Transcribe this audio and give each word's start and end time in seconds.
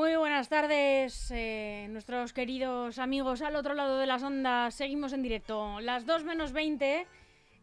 Muy 0.00 0.16
buenas 0.16 0.48
tardes, 0.48 1.30
eh, 1.30 1.86
nuestros 1.90 2.32
queridos 2.32 2.98
amigos 2.98 3.42
al 3.42 3.54
otro 3.54 3.74
lado 3.74 3.98
de 3.98 4.06
las 4.06 4.22
ondas. 4.22 4.74
Seguimos 4.74 5.12
en 5.12 5.22
directo. 5.22 5.78
Las 5.80 6.06
2 6.06 6.24
menos 6.24 6.52
20. 6.52 7.06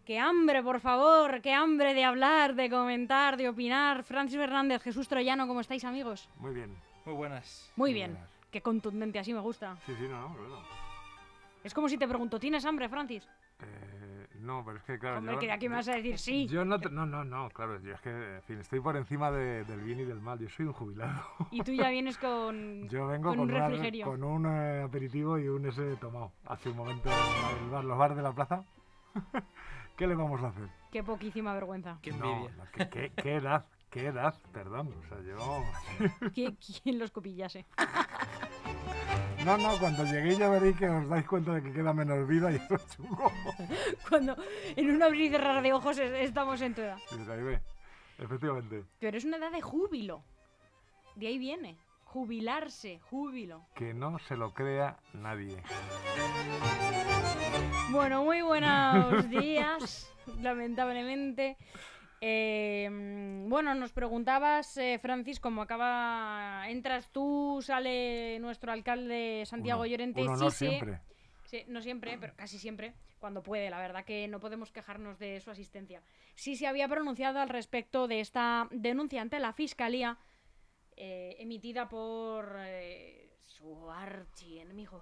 ¡Qué 0.05 0.19
hambre, 0.19 0.61
por 0.61 0.79
favor! 0.79 1.41
¡Qué 1.41 1.51
hambre 1.51 1.95
de 1.95 2.03
hablar, 2.03 2.53
de 2.53 2.69
comentar, 2.69 3.37
de 3.37 3.49
opinar! 3.49 4.03
Francis 4.03 4.37
Fernández, 4.37 4.83
Jesús 4.83 5.07
Troyano, 5.07 5.47
¿cómo 5.47 5.61
estáis, 5.61 5.83
amigos? 5.83 6.29
Muy 6.37 6.53
bien. 6.53 6.77
Muy 7.05 7.15
buenas. 7.15 7.71
Muy 7.75 7.89
Muy 7.89 7.93
bien. 7.95 8.11
buenas. 8.11 8.29
Qué 8.51 8.61
contundente, 8.61 9.17
así 9.17 9.33
me 9.33 9.39
gusta. 9.39 9.75
Sí, 9.87 9.95
sí, 9.97 10.03
no, 10.07 10.21
no, 10.21 10.29
bueno. 10.37 10.61
Es 11.63 11.73
como 11.73 11.89
si 11.89 11.97
te 11.97 12.07
pregunto, 12.07 12.39
¿tienes 12.39 12.63
hambre, 12.65 12.87
Francis? 12.87 13.27
Eh, 13.63 14.06
no, 14.47 14.63
pero 14.65 14.77
es 14.77 14.83
que 14.83 14.97
claro. 14.97 15.17
Hombre, 15.19 15.33
yo, 15.35 15.39
que 15.39 15.51
aquí 15.51 15.69
me 15.69 15.75
vas 15.75 15.87
a 15.89 15.95
decir 15.95 16.17
sí. 16.17 16.47
Yo 16.47 16.65
no, 16.65 16.79
te- 16.79 16.89
no, 16.89 17.05
no, 17.05 17.23
no, 17.23 17.49
claro, 17.49 17.79
yo 17.81 17.93
es 17.93 18.01
que, 18.01 18.09
en 18.37 18.41
fin, 18.43 18.59
estoy 18.59 18.79
por 18.79 18.95
encima 18.97 19.29
de- 19.29 19.63
del 19.65 19.81
bien 19.81 19.99
y 19.99 20.05
del 20.05 20.19
mal. 20.21 20.39
Yo 20.39 20.49
soy 20.49 20.65
un 20.65 20.73
jubilado. 20.73 21.21
Y 21.51 21.61
tú 21.61 21.73
ya 21.73 21.89
vienes 21.89 22.17
con, 22.17 22.87
Yo 22.89 23.07
vengo 23.07 23.29
con 23.29 23.37
con, 23.39 23.49
un 23.49 23.55
refrigerio. 23.55 24.05
con 24.05 24.23
un 24.23 24.45
eh, 24.47 24.81
aperitivo 24.83 25.37
y 25.37 25.47
un 25.49 25.65
ese 25.67 25.95
tomado 25.97 26.31
hace 26.45 26.69
un 26.69 26.77
momento 26.77 27.09
en 27.09 27.65
el 27.65 27.69
bar- 27.69 27.83
los 27.85 27.97
bares 27.97 28.17
de 28.17 28.23
la 28.23 28.31
plaza. 28.33 28.63
¿Qué 29.97 30.07
le 30.07 30.15
vamos 30.15 30.41
a 30.43 30.47
hacer? 30.47 30.69
Qué 30.91 31.03
poquísima 31.03 31.53
vergüenza. 31.53 31.97
Qué 32.01 32.11
envidia. 32.11 32.51
no, 32.55 32.63
¿qué, 32.71 32.89
qué, 32.89 33.11
qué 33.21 33.35
edad? 33.35 33.65
¿Qué 33.89 34.07
edad? 34.07 34.35
Perdón, 34.51 34.93
o 34.99 35.07
sea, 35.07 35.21
yo... 35.21 35.37
¿Qui- 36.31 36.55
¿Quién 36.83 36.99
los 36.99 37.09
copillase? 37.11 37.65
No, 39.47 39.57
no, 39.57 39.79
cuando 39.79 40.03
llegué 40.03 40.35
ya 40.35 40.49
veréis 40.49 40.75
que 40.77 40.89
os 40.89 41.07
dais 41.07 41.25
cuenta 41.25 41.53
de 41.53 41.63
que 41.63 41.71
queda 41.71 41.93
menos 41.93 42.27
vida 42.27 42.51
y 42.51 42.55
eso 42.61 42.75
es 42.75 42.85
chungo. 42.97 43.31
Cuando 44.09 44.35
en 44.75 44.91
un 44.91 45.01
abrir 45.01 45.21
y 45.21 45.29
cerrar 45.29 45.63
de 45.63 45.71
ojos 45.71 45.97
es- 45.99 46.11
estamos 46.27 46.59
en 46.61 46.75
tu 46.75 46.81
edad. 46.81 46.97
Dices, 47.11 47.29
ahí 47.29 47.41
ve, 47.41 47.61
efectivamente. 48.19 48.83
Pero 48.99 49.17
es 49.17 49.23
una 49.23 49.37
edad 49.37 49.51
de 49.53 49.61
júbilo. 49.61 50.21
De 51.15 51.27
ahí 51.27 51.37
viene. 51.37 51.77
Jubilarse, 52.03 52.99
júbilo. 53.09 53.65
Que 53.73 53.93
no 53.93 54.19
se 54.19 54.35
lo 54.35 54.53
crea 54.53 54.97
nadie. 55.13 55.63
Bueno, 57.91 58.25
muy 58.25 58.41
buenos 58.41 59.29
días, 59.29 60.11
lamentablemente. 60.41 61.55
Eh, 62.21 62.89
bueno, 63.47 63.75
nos 63.75 63.91
preguntabas, 63.91 64.75
eh, 64.77 64.97
Francis, 64.99 65.39
cómo 65.39 65.61
acaba. 65.61 66.65
Entras 66.69 67.09
tú, 67.11 67.59
sale 67.61 68.39
nuestro 68.39 68.71
alcalde 68.71 69.43
Santiago 69.45 69.81
Uno- 69.81 69.87
Llorente. 69.89 70.21
uno 70.21 70.35
no 70.35 70.49
sí. 70.51 70.67
siempre. 70.67 70.99
Sí, 71.45 71.63
no 71.67 71.81
siempre, 71.81 72.17
pero 72.17 72.33
casi 72.35 72.59
siempre, 72.59 72.93
cuando 73.19 73.41
puede. 73.41 73.69
La 73.69 73.79
verdad 73.79 74.03
que 74.03 74.27
no 74.27 74.39
podemos 74.39 74.71
quejarnos 74.71 75.17
de 75.17 75.39
su 75.39 75.49
asistencia. 75.49 76.01
Sí 76.35 76.55
se 76.57 76.67
había 76.67 76.87
pronunciado 76.89 77.39
al 77.39 77.47
respecto 77.49 78.07
de 78.07 78.19
esta 78.19 78.67
denuncia 78.71 79.21
ante 79.21 79.39
la 79.39 79.53
Fiscalía 79.53 80.17
eh, 80.97 81.37
emitida 81.39 81.87
por 81.87 82.53
eh, 82.59 83.29
su 83.45 83.89
archienemigo, 83.89 85.01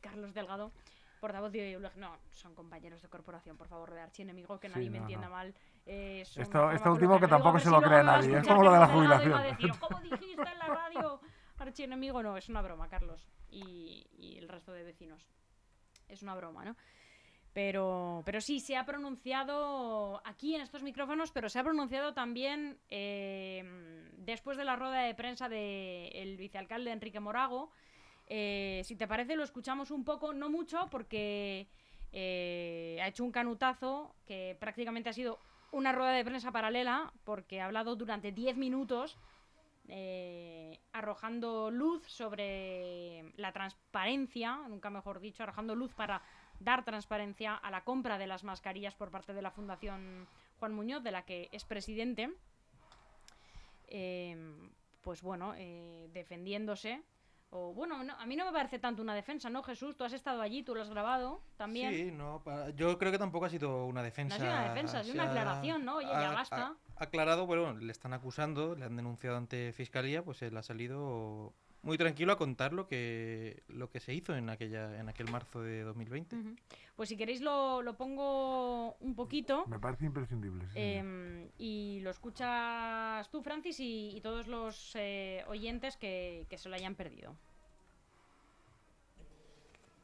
Carlos 0.00 0.34
Delgado, 0.34 0.70
portavoz 1.24 1.50
de 1.52 1.58
ideología. 1.58 1.98
No, 2.00 2.18
son 2.30 2.54
compañeros 2.54 3.00
de 3.00 3.08
corporación, 3.08 3.56
por 3.56 3.66
favor, 3.68 3.92
de 3.94 4.00
archienemigo, 4.02 4.60
que 4.60 4.68
Sí, 4.68 4.74
nadie 4.74 4.90
me 4.90 4.98
no, 4.98 5.04
entienda 5.04 5.28
no. 5.28 5.32
mal. 5.34 5.54
Eh, 5.86 6.20
es 6.20 6.36
Esto- 6.36 6.70
esto 6.70 6.92
último 6.92 7.18
que 7.18 7.26
tampoco 7.28 7.58
se 7.58 7.70
lo 7.70 7.80
cree 7.80 7.98
me 7.98 8.04
nadie, 8.04 8.28
es 8.28 8.34
escuchar 8.36 8.56
como 8.56 8.64
lo 8.68 8.72
de 8.74 8.78
la 8.80 8.86
jubilación. 8.88 9.42
decir, 9.42 9.70
¿Cómo 9.80 10.00
dijiste 10.00 10.42
en 10.52 10.58
la 10.58 10.66
radio? 10.66 11.20
Archienemigo, 11.58 12.22
no, 12.22 12.36
es 12.36 12.48
una 12.48 12.60
broma, 12.62 12.88
Carlos. 12.88 13.26
Y, 13.50 14.06
y 14.18 14.36
el 14.38 14.48
resto 14.48 14.72
de 14.72 14.82
vecinos. 14.84 15.26
Es 16.08 16.22
una 16.22 16.34
broma, 16.34 16.64
¿no? 16.64 16.76
Pero, 17.54 18.22
pero 18.26 18.40
sí, 18.40 18.58
se 18.60 18.76
ha 18.76 18.84
pronunciado 18.84 20.20
aquí 20.24 20.56
en 20.56 20.60
estos 20.62 20.82
micrófonos, 20.82 21.30
pero 21.30 21.48
se 21.48 21.58
ha 21.60 21.62
pronunciado 21.62 22.12
también 22.12 22.78
eh, 22.90 24.10
después 24.18 24.56
de 24.58 24.64
la 24.64 24.74
rueda 24.76 25.02
de 25.02 25.14
prensa 25.14 25.48
del 25.48 26.36
vicealcalde 26.36 26.90
Enrique 26.90 27.20
Morago. 27.20 27.70
Eh, 28.26 28.82
si 28.84 28.96
te 28.96 29.06
parece, 29.06 29.36
lo 29.36 29.44
escuchamos 29.44 29.90
un 29.90 30.04
poco, 30.04 30.32
no 30.32 30.48
mucho, 30.48 30.88
porque 30.90 31.68
eh, 32.12 32.98
ha 33.02 33.08
hecho 33.08 33.24
un 33.24 33.32
canutazo 33.32 34.14
que 34.26 34.56
prácticamente 34.58 35.10
ha 35.10 35.12
sido 35.12 35.38
una 35.72 35.92
rueda 35.92 36.12
de 36.12 36.24
prensa 36.24 36.52
paralela, 36.52 37.12
porque 37.24 37.60
ha 37.60 37.66
hablado 37.66 37.96
durante 37.96 38.32
10 38.32 38.56
minutos 38.56 39.18
eh, 39.88 40.80
arrojando 40.92 41.70
luz 41.70 42.06
sobre 42.06 43.32
la 43.36 43.52
transparencia, 43.52 44.56
nunca 44.68 44.88
mejor 44.88 45.20
dicho, 45.20 45.42
arrojando 45.42 45.74
luz 45.74 45.92
para 45.92 46.22
dar 46.60 46.84
transparencia 46.84 47.54
a 47.54 47.70
la 47.70 47.84
compra 47.84 48.16
de 48.16 48.26
las 48.26 48.44
mascarillas 48.44 48.94
por 48.94 49.10
parte 49.10 49.34
de 49.34 49.42
la 49.42 49.50
Fundación 49.50 50.26
Juan 50.60 50.72
Muñoz, 50.72 51.02
de 51.02 51.10
la 51.10 51.24
que 51.24 51.48
es 51.52 51.64
presidente. 51.64 52.30
Pues 55.02 55.20
bueno, 55.20 55.52
defendiéndose. 56.12 57.02
O 57.56 57.72
bueno, 57.72 58.02
no, 58.02 58.14
a 58.18 58.26
mí 58.26 58.34
no 58.34 58.44
me 58.46 58.50
parece 58.52 58.80
tanto 58.80 59.00
una 59.00 59.14
defensa, 59.14 59.48
¿no, 59.48 59.62
Jesús? 59.62 59.96
Tú 59.96 60.02
has 60.02 60.12
estado 60.12 60.42
allí, 60.42 60.64
tú 60.64 60.74
lo 60.74 60.82
has 60.82 60.90
grabado 60.90 61.40
también. 61.56 61.94
Sí, 61.94 62.10
no, 62.10 62.42
para- 62.44 62.70
yo 62.70 62.98
creo 62.98 63.12
que 63.12 63.18
tampoco 63.18 63.44
ha 63.44 63.48
sido 63.48 63.86
una 63.86 64.02
defensa. 64.02 64.36
No 64.36 64.44
ha 64.44 64.48
sido 64.48 64.58
una 64.60 64.68
defensa, 64.70 64.98
ha 64.98 65.04
sido 65.04 65.14
una 65.14 65.30
aclaración, 65.30 65.84
¿no? 65.84 65.96
Oye, 65.98 66.08
ya 66.08 66.32
basta. 66.32 66.66
ha- 66.66 66.76
aclarado, 67.04 67.46
bueno, 67.46 67.72
le 67.74 67.92
están 67.92 68.12
acusando, 68.12 68.74
le 68.74 68.86
han 68.86 68.96
denunciado 68.96 69.36
ante 69.36 69.72
fiscalía, 69.72 70.24
pues 70.24 70.42
él 70.42 70.56
ha 70.56 70.64
salido 70.64 71.52
muy 71.84 71.98
tranquilo 71.98 72.32
a 72.32 72.36
contar 72.38 72.72
lo 72.72 72.86
que 72.88 73.62
lo 73.68 73.90
que 73.90 74.00
se 74.00 74.14
hizo 74.14 74.34
en 74.34 74.48
aquella 74.50 74.98
en 74.98 75.08
aquel 75.08 75.30
marzo 75.30 75.62
de 75.62 75.82
2020. 75.82 76.36
Ujú. 76.36 76.56
Pues 76.96 77.08
si 77.08 77.16
queréis 77.16 77.40
lo, 77.40 77.82
lo 77.82 77.96
pongo 77.96 78.94
un 79.00 79.14
poquito. 79.14 79.66
Me 79.66 79.78
parece 79.78 80.06
imprescindible. 80.06 80.64
sí. 80.68 80.72
Em, 80.78 81.48
y 81.58 82.00
lo 82.02 82.10
escuchas 82.10 83.30
tú, 83.30 83.42
Francis, 83.42 83.78
y, 83.80 84.16
y 84.16 84.20
todos 84.20 84.46
los 84.46 84.92
eh, 84.96 85.44
oyentes 85.48 85.96
que, 85.96 86.46
que 86.48 86.58
se 86.58 86.68
lo 86.68 86.74
hayan 86.74 86.94
perdido. 86.94 87.36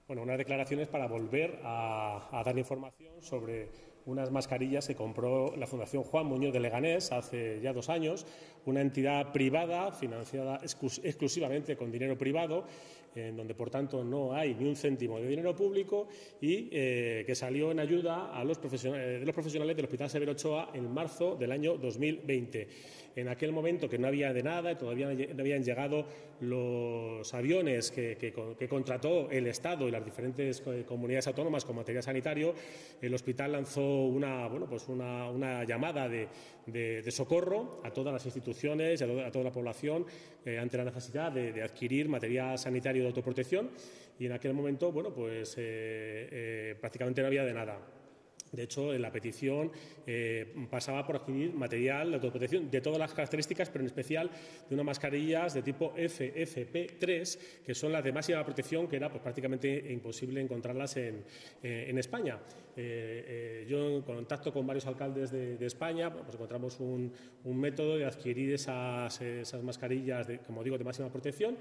Bueno, 0.07 0.23
unas 0.23 0.39
declaraciones 0.39 0.89
para 0.89 1.07
volver 1.07 1.61
a, 1.65 2.29
a 2.33 2.43
dar 2.43 2.59
información 2.59 3.23
sobre 3.23 3.69
unas 4.07 4.31
mascarillas 4.31 4.87
que 4.87 4.95
compró 4.95 5.55
la 5.57 5.67
Fundación 5.67 6.03
Juan 6.03 6.27
Muñoz 6.27 6.53
de 6.53 6.61
Leganés 6.61 7.13
hace 7.13 7.61
ya 7.63 7.73
dos 7.73 7.89
años, 7.89 8.27
una 8.67 8.81
entidad 8.81 9.33
privada 9.33 9.93
financiada 9.93 10.59
exclus- 10.63 11.01
exclusivamente 11.05 11.77
con 11.77 11.91
dinero 11.93 12.17
privado, 12.17 12.65
en 13.15 13.37
donde 13.37 13.55
por 13.55 13.71
tanto 13.71 14.05
no 14.05 14.33
hay 14.35 14.55
ni 14.55 14.65
un 14.67 14.77
céntimo 14.77 15.19
de 15.19 15.27
dinero 15.27 15.55
público 15.55 16.07
y 16.41 16.69
eh, 16.71 17.25
que 17.27 17.35
salió 17.35 17.73
en 17.73 17.81
ayuda 17.81 18.33
a 18.33 18.45
los 18.45 18.61
de 18.61 19.25
los 19.25 19.35
profesionales 19.35 19.75
del 19.77 19.85
Hospital 19.85 20.09
Severo 20.11 20.33
Ochoa 20.33 20.71
en 20.75 20.89
marzo 20.93 21.35
del 21.35 21.51
año 21.53 21.77
2020. 21.77 22.69
En 23.17 23.29
aquel 23.29 23.53
momento 23.53 23.89
que 23.89 23.99
no 23.99 24.07
había 24.07 24.33
de 24.33 24.43
nada, 24.43 24.79
todavía 24.79 25.09
no 25.13 25.41
habían 25.41 25.65
llegado 25.65 26.07
los 26.41 27.35
aviones 27.35 27.91
que, 27.91 28.17
que 28.17 28.33
con- 28.33 28.55
que 28.55 28.69
contrató 28.69 29.31
el 29.31 29.47
Estado 29.47 29.89
y 29.89 29.91
las 29.91 30.05
diferentes 30.05 30.63
eh, 30.67 30.85
comunidades 30.87 31.27
autónomas 31.27 31.65
con 31.65 31.77
material 31.77 32.03
sanitario, 32.03 32.55
el 33.03 33.13
hospital 33.13 33.53
lanzó 33.53 34.05
una, 34.05 34.47
bueno, 34.47 34.67
pues 34.69 34.89
una, 34.89 35.29
una 35.31 35.65
llamada 35.65 36.09
de, 36.09 36.29
socorro 37.11 37.81
a 37.85 37.91
todas 37.93 38.13
las 38.13 38.25
instituciones 38.27 39.01
y 39.01 39.05
a, 39.05 39.07
toda- 39.33 39.45
la 39.45 39.53
población 39.53 40.07
eh, 40.45 40.59
ante 40.59 40.77
la 40.79 40.85
necesidad 40.85 41.33
de, 41.33 41.63
adquirir 41.63 42.09
material 42.09 42.59
sanitario 42.59 43.03
de 43.03 43.09
autoprotección 43.09 43.71
y 44.19 44.27
en 44.27 44.33
aquel 44.33 44.53
momento, 44.55 44.93
bueno, 44.93 45.13
pues 45.13 45.55
eh, 45.59 46.77
prácticamente 46.81 47.21
no 47.23 47.27
había 47.27 47.45
de 47.45 47.55
nada. 47.55 47.79
De 48.53 48.65
hecho, 48.65 48.93
en 48.93 49.03
la 49.03 49.13
petición 49.13 49.71
eh, 50.07 50.67
pasaba 50.69 51.07
por 51.07 51.17
adquirir 51.17 51.55
material 51.55 52.11
de 52.11 52.17
autoprotección 52.17 52.71
de 52.71 52.81
todas 52.81 52.99
las 52.99 53.15
características, 53.15 53.71
pero 53.71 53.83
en 53.83 53.87
especial 53.87 54.31
de 54.69 54.75
unas 54.75 54.87
mascarillas 54.87 55.55
de 55.55 55.63
tipo 55.63 55.95
FFP3, 55.95 57.39
que 57.65 57.75
son 57.75 57.93
las 57.93 58.03
de 58.03 58.13
máxima 58.13 58.45
protección, 58.45 58.89
que 58.89 58.97
era 58.97 59.09
pues, 59.09 59.23
prácticamente 59.23 59.93
imposible 59.93 60.41
encontrarlas 60.41 60.97
en, 60.97 61.25
eh, 61.63 61.87
en 61.89 61.99
España. 61.99 62.39
Eh, 62.77 63.67
yo, 63.69 63.97
en 63.97 64.03
contacto 64.03 64.53
con 64.53 64.67
varios 64.67 64.87
alcaldes 64.87 65.31
de, 65.31 65.57
de 65.57 65.67
España, 65.67 66.13
pues 66.13 66.35
encontramos 66.35 66.81
un, 66.81 67.13
un 67.45 67.61
método 67.61 67.97
de 67.97 68.05
adquirir 68.05 68.55
esas, 68.55 69.21
esas 69.21 69.63
mascarillas, 69.63 70.27
de, 70.27 70.39
como 70.39 70.65
digo, 70.65 70.77
de 70.77 70.85
máxima 70.85 71.11
protección. 71.11 71.57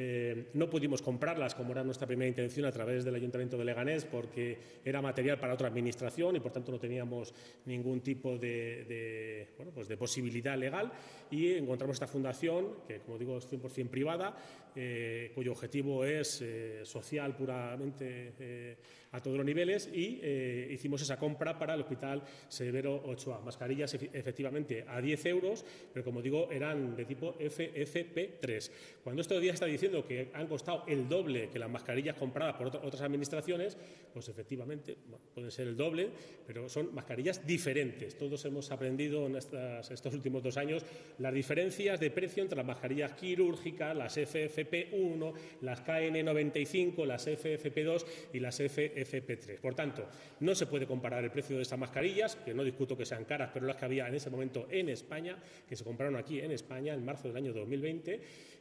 Eh, 0.00 0.50
no 0.54 0.70
pudimos 0.70 1.02
comprarlas 1.02 1.56
como 1.56 1.72
era 1.72 1.82
nuestra 1.82 2.06
primera 2.06 2.28
intención 2.28 2.64
a 2.66 2.70
través 2.70 3.04
del 3.04 3.16
Ayuntamiento 3.16 3.58
de 3.58 3.64
Leganés 3.64 4.04
porque 4.04 4.56
era 4.84 5.02
material 5.02 5.40
para 5.40 5.54
otra 5.54 5.66
administración 5.66 6.36
y 6.36 6.40
por 6.40 6.52
tanto 6.52 6.70
no 6.70 6.78
teníamos 6.78 7.34
ningún 7.66 8.00
tipo 8.00 8.38
de, 8.38 8.84
de, 8.84 9.48
bueno, 9.56 9.72
pues 9.74 9.88
de 9.88 9.96
posibilidad 9.96 10.56
legal. 10.56 10.92
Y 11.32 11.54
encontramos 11.54 11.96
esta 11.96 12.06
fundación 12.06 12.76
que 12.86 13.00
como 13.00 13.18
digo 13.18 13.38
es 13.38 13.50
100% 13.50 13.88
privada 13.88 14.36
eh, 14.76 15.32
cuyo 15.34 15.52
objetivo 15.52 16.04
es 16.04 16.40
eh, 16.42 16.80
social 16.84 17.36
puramente 17.36 18.32
eh, 18.38 18.76
a 19.12 19.22
todos 19.22 19.38
los 19.38 19.46
niveles 19.46 19.88
y 19.92 20.20
eh, 20.22 20.68
hicimos 20.70 21.00
esa 21.00 21.18
compra 21.18 21.58
para 21.58 21.74
el 21.74 21.80
Hospital 21.80 22.22
Severo 22.48 22.94
Ochoa. 23.06 23.40
Mascarillas 23.40 23.94
efe- 23.94 24.10
efectivamente 24.12 24.84
a 24.86 25.00
10 25.00 25.26
euros, 25.26 25.64
pero 25.92 26.04
como 26.04 26.20
digo 26.20 26.50
eran 26.50 26.94
de 26.94 27.04
tipo 27.06 27.34
FFP3. 27.38 28.70
Cuando 29.02 29.22
estos 29.22 29.40
días 29.40 29.54
está 29.54 29.66
diciendo 29.66 30.04
que 30.06 30.28
han 30.34 30.46
costado 30.46 30.84
el 30.86 31.08
doble 31.08 31.48
que 31.50 31.58
las 31.58 31.70
mascarillas 31.70 32.16
compradas 32.16 32.56
por 32.56 32.66
otras 32.66 33.00
administraciones, 33.00 33.76
pues 34.12 34.28
efectivamente 34.28 34.96
pueden 35.34 35.50
ser 35.50 35.68
el 35.68 35.76
doble, 35.76 36.10
pero 36.46 36.68
son 36.68 36.94
mascarillas 36.94 37.46
diferentes. 37.46 38.16
Todos 38.16 38.44
hemos 38.44 38.70
aprendido 38.70 39.26
en 39.26 39.36
estos 39.36 40.12
últimos 40.14 40.42
dos 40.42 40.56
años 40.56 40.84
las 41.18 41.32
diferencias 41.32 41.98
de 42.00 42.10
precio 42.10 42.42
entre 42.42 42.56
las 42.56 42.66
mascarillas 42.66 43.12
quirúrgicas, 43.14 43.96
las 43.96 44.16
FFP1, 44.58 45.32
las 45.62 45.84
KN95, 45.84 47.06
las 47.06 47.28
FFP2 47.28 48.04
y 48.32 48.40
las 48.40 48.60
FFP3. 48.60 49.60
Por 49.60 49.74
tanto, 49.74 50.06
no 50.40 50.54
se 50.54 50.66
puede 50.66 50.86
comparar 50.86 51.24
el 51.24 51.30
precio 51.30 51.56
de 51.56 51.62
estas 51.62 51.78
mascarillas, 51.78 52.36
que 52.36 52.54
no 52.54 52.64
discuto 52.64 52.96
que 52.96 53.04
sean 53.04 53.24
caras, 53.24 53.50
pero 53.52 53.66
las 53.66 53.76
que 53.76 53.84
había 53.84 54.08
en 54.08 54.14
ese 54.14 54.30
momento 54.30 54.66
en 54.70 54.88
España, 54.88 55.38
que 55.68 55.76
se 55.76 55.84
compraron 55.84 56.16
aquí 56.16 56.40
en 56.40 56.50
España 56.50 56.94
en 56.94 57.04
marzo 57.04 57.28
del 57.28 57.36
año 57.36 57.52
2020, 57.52 58.20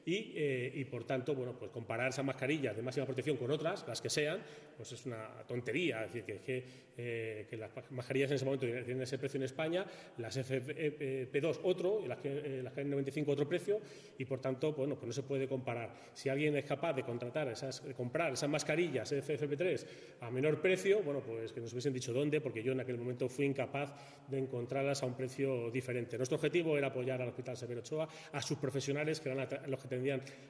eh, 0.10 0.72
y, 0.74 0.86
por 0.86 1.04
tanto, 1.04 1.36
bueno, 1.36 1.58
pues 1.58 1.70
comparar 1.70 2.10
esas 2.10 2.24
mascarillas 2.24 2.76
de 2.76 2.82
máxima 2.82 3.06
protección 3.06 3.36
con 3.36 3.52
otras, 3.52 3.86
las 3.88 4.02
que 4.02 4.10
sean, 4.10 4.42
pues 4.78 4.94
es 4.94 5.06
una 5.06 5.28
tontería. 5.46 6.06
Es 6.06 6.14
decir, 6.14 6.40
que, 6.40 6.64
eh, 6.98 7.46
que, 7.50 7.58
las 7.58 7.72
mascarillas 7.92 8.32
en 8.32 8.36
ese 8.36 8.46
momento 8.46 8.66
tienen 8.66 9.02
ese 9.02 9.18
precio 9.18 9.38
en 9.38 9.44
España, 9.44 9.86
las 10.18 10.38
FP2 10.38 11.60
otro, 11.64 12.02
y 12.04 12.08
las, 12.08 12.20
eh, 12.24 12.62
las 12.64 12.74
N95 12.78 13.28
otro 13.28 13.50
precio, 13.50 13.82
y 14.18 14.24
por 14.24 14.40
tanto, 14.40 14.72
bueno, 14.72 14.96
pues 14.96 15.08
no 15.08 15.14
se 15.14 15.24
puede 15.24 15.46
comparar. 15.46 15.94
Si 16.14 16.30
alguien 16.30 16.56
es 16.56 16.64
capaz 16.64 16.94
de 16.94 17.04
contratar 17.04 17.50
esas, 17.50 17.84
de 17.86 17.94
comprar 17.94 18.32
esas 18.32 18.50
mascarillas 18.50 19.12
FFP3 19.12 19.86
a 20.22 20.32
menor 20.32 20.62
precio, 20.62 21.02
bueno, 21.04 21.20
pues 21.20 21.52
que 21.52 21.60
nos 21.60 21.74
hubiesen 21.74 21.94
dicho 21.94 22.14
dónde, 22.14 22.40
porque 22.40 22.64
yo 22.64 22.72
en 22.72 22.80
aquel 22.80 22.98
momento 22.98 23.28
fui 23.28 23.46
incapaz 23.46 23.92
de 24.30 24.38
encontrarlas 24.38 25.04
a 25.04 25.06
un 25.06 25.16
precio 25.16 25.70
diferente. 25.70 26.16
Nuestro 26.16 26.38
objetivo 26.38 26.78
era 26.78 26.88
apoyar 26.88 27.22
al 27.22 27.28
Hospital 27.28 27.58
Severo 27.58 27.82
Ochoa, 27.82 28.08
a 28.32 28.42
sus 28.42 28.58
profesionales, 28.58 29.20
que 29.20 29.30
eran 29.30 29.48
los 29.68 29.82
que 29.82 29.97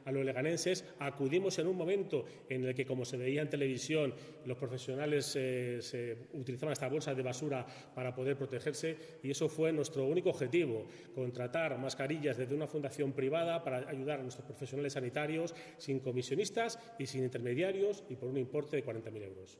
a 0.05 0.11
los 0.11 0.25
leganenses. 0.25 0.85
Acudimos 0.99 1.59
en 1.59 1.67
un 1.67 1.75
momento 1.75 2.25
en 2.49 2.65
el 2.65 2.73
que, 2.73 2.85
como 2.85 3.05
se 3.05 3.17
veía 3.17 3.41
en 3.41 3.49
televisión, 3.49 4.13
los 4.45 4.57
profesionales 4.57 5.35
eh, 5.35 5.79
se 5.81 6.17
utilizaban 6.33 6.73
esta 6.73 6.87
bolsas 6.87 7.15
de 7.15 7.23
basura 7.23 7.65
para 7.93 8.13
poder 8.15 8.37
protegerse 8.37 8.97
y 9.23 9.31
eso 9.31 9.49
fue 9.49 9.71
nuestro 9.71 10.05
único 10.05 10.29
objetivo, 10.29 10.87
contratar 11.13 11.77
mascarillas 11.77 12.37
desde 12.37 12.55
una 12.55 12.67
fundación 12.67 13.13
privada 13.13 13.63
para 13.63 13.89
ayudar 13.89 14.19
a 14.19 14.23
nuestros 14.23 14.45
profesionales 14.45 14.93
sanitarios 14.93 15.53
sin 15.77 15.99
comisionistas 15.99 16.79
y 16.97 17.05
sin 17.05 17.23
intermediarios 17.23 18.03
y 18.09 18.15
por 18.15 18.29
un 18.29 18.37
importe 18.37 18.77
de 18.77 18.85
40.000 18.85 19.23
euros. 19.23 19.57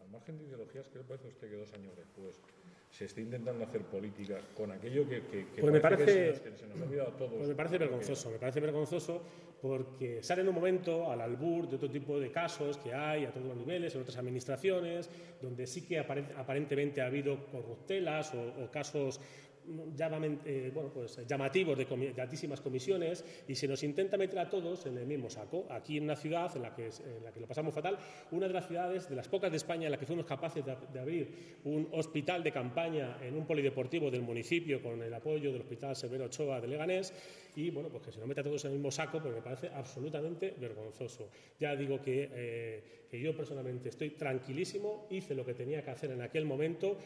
al 0.00 0.08
margen 0.10 0.38
de 0.38 0.44
ideologías, 0.44 0.88
¿qué 0.88 0.98
le 0.98 1.04
parece 1.04 1.26
a 1.26 1.30
usted 1.30 1.50
que 1.50 1.56
dos 1.56 1.72
años 1.72 1.96
después 1.96 2.40
se 2.96 3.04
está 3.04 3.20
intentando 3.20 3.62
hacer 3.62 3.82
política 3.82 4.40
con 4.56 4.72
aquello 4.72 5.06
que, 5.06 5.20
pues 5.60 5.70
me 5.70 5.80
parece, 5.80 6.40
pues 7.18 7.48
me 7.48 7.54
parece 7.54 7.76
vergonzoso, 7.76 8.30
me 8.30 8.38
parece 8.38 8.60
vergonzoso 8.60 9.22
porque 9.60 10.22
sale 10.22 10.40
en 10.40 10.48
un 10.48 10.54
momento 10.54 11.10
al 11.10 11.20
albur 11.20 11.68
de 11.68 11.76
otro 11.76 11.90
tipo 11.90 12.18
de 12.18 12.30
casos 12.30 12.78
que 12.78 12.94
hay 12.94 13.26
a 13.26 13.32
todos 13.32 13.48
los 13.48 13.56
niveles, 13.56 13.94
en 13.94 14.00
otras 14.00 14.16
administraciones, 14.16 15.10
donde 15.42 15.66
sí 15.66 15.86
que 15.86 15.98
aparentemente 15.98 17.02
ha 17.02 17.06
habido 17.06 17.46
corruptelas 17.50 18.32
o 18.34 18.70
casos 18.70 19.20
eh, 20.44 20.70
bueno, 20.72 20.90
pues, 20.92 21.26
llamativos 21.26 21.76
de, 21.76 22.14
altísimas 22.20 22.60
comisiones 22.60 23.24
y 23.48 23.54
se 23.54 23.66
nos 23.66 23.82
intenta 23.82 24.16
meter 24.16 24.38
a 24.38 24.48
todos 24.48 24.86
en 24.86 24.98
el 24.98 25.06
mismo 25.06 25.28
saco. 25.28 25.66
Aquí 25.70 25.98
en 25.98 26.04
una 26.04 26.16
ciudad 26.16 26.54
en 26.56 26.62
la 26.62 26.74
que, 26.74 26.86
en 26.86 27.24
la 27.24 27.32
que 27.32 27.40
lo 27.40 27.46
pasamos 27.46 27.74
fatal, 27.74 27.98
una 28.30 28.46
de 28.46 28.52
las 28.52 28.66
ciudades, 28.66 29.08
de 29.08 29.16
las 29.16 29.28
pocas 29.28 29.50
de 29.50 29.56
España 29.56 29.86
en 29.86 29.92
la 29.92 29.98
que 29.98 30.06
fuimos 30.06 30.24
capaces 30.24 30.64
de, 30.64 31.00
abrir 31.00 31.60
un 31.64 31.88
hospital 31.92 32.42
de 32.42 32.52
campaña 32.52 33.18
en 33.22 33.36
un 33.36 33.46
polideportivo 33.46 34.10
del 34.10 34.22
municipio 34.22 34.82
con 34.82 35.02
el 35.02 35.12
apoyo 35.12 35.52
del 35.52 35.62
Hospital 35.62 35.96
Severo 35.96 36.26
Ochoa 36.26 36.60
de 36.60 36.68
Leganés 36.68 37.12
y 37.56 37.70
bueno, 37.70 37.88
pues 37.88 38.02
que 38.04 38.12
se 38.12 38.18
nos 38.18 38.28
meta 38.28 38.42
a 38.42 38.44
todos 38.44 38.64
en 38.66 38.72
el 38.72 38.76
mismo 38.76 38.90
saco, 38.90 39.20
pues 39.20 39.34
me 39.34 39.40
parece 39.40 39.68
absolutamente 39.68 40.54
vergonzoso. 40.58 41.30
Ya 41.58 41.74
digo 41.74 41.98
eh, 42.04 43.06
que 43.10 43.20
yo 43.20 43.34
personalmente 43.34 43.88
estoy 43.88 44.10
tranquilísimo, 44.10 45.06
hice 45.10 45.34
lo 45.34 45.44
que 45.44 45.54
tenía 45.54 45.82
que 45.82 45.90
hacer 45.90 46.10
en 46.10 46.20
aquel 46.20 46.44
momento 46.44 46.98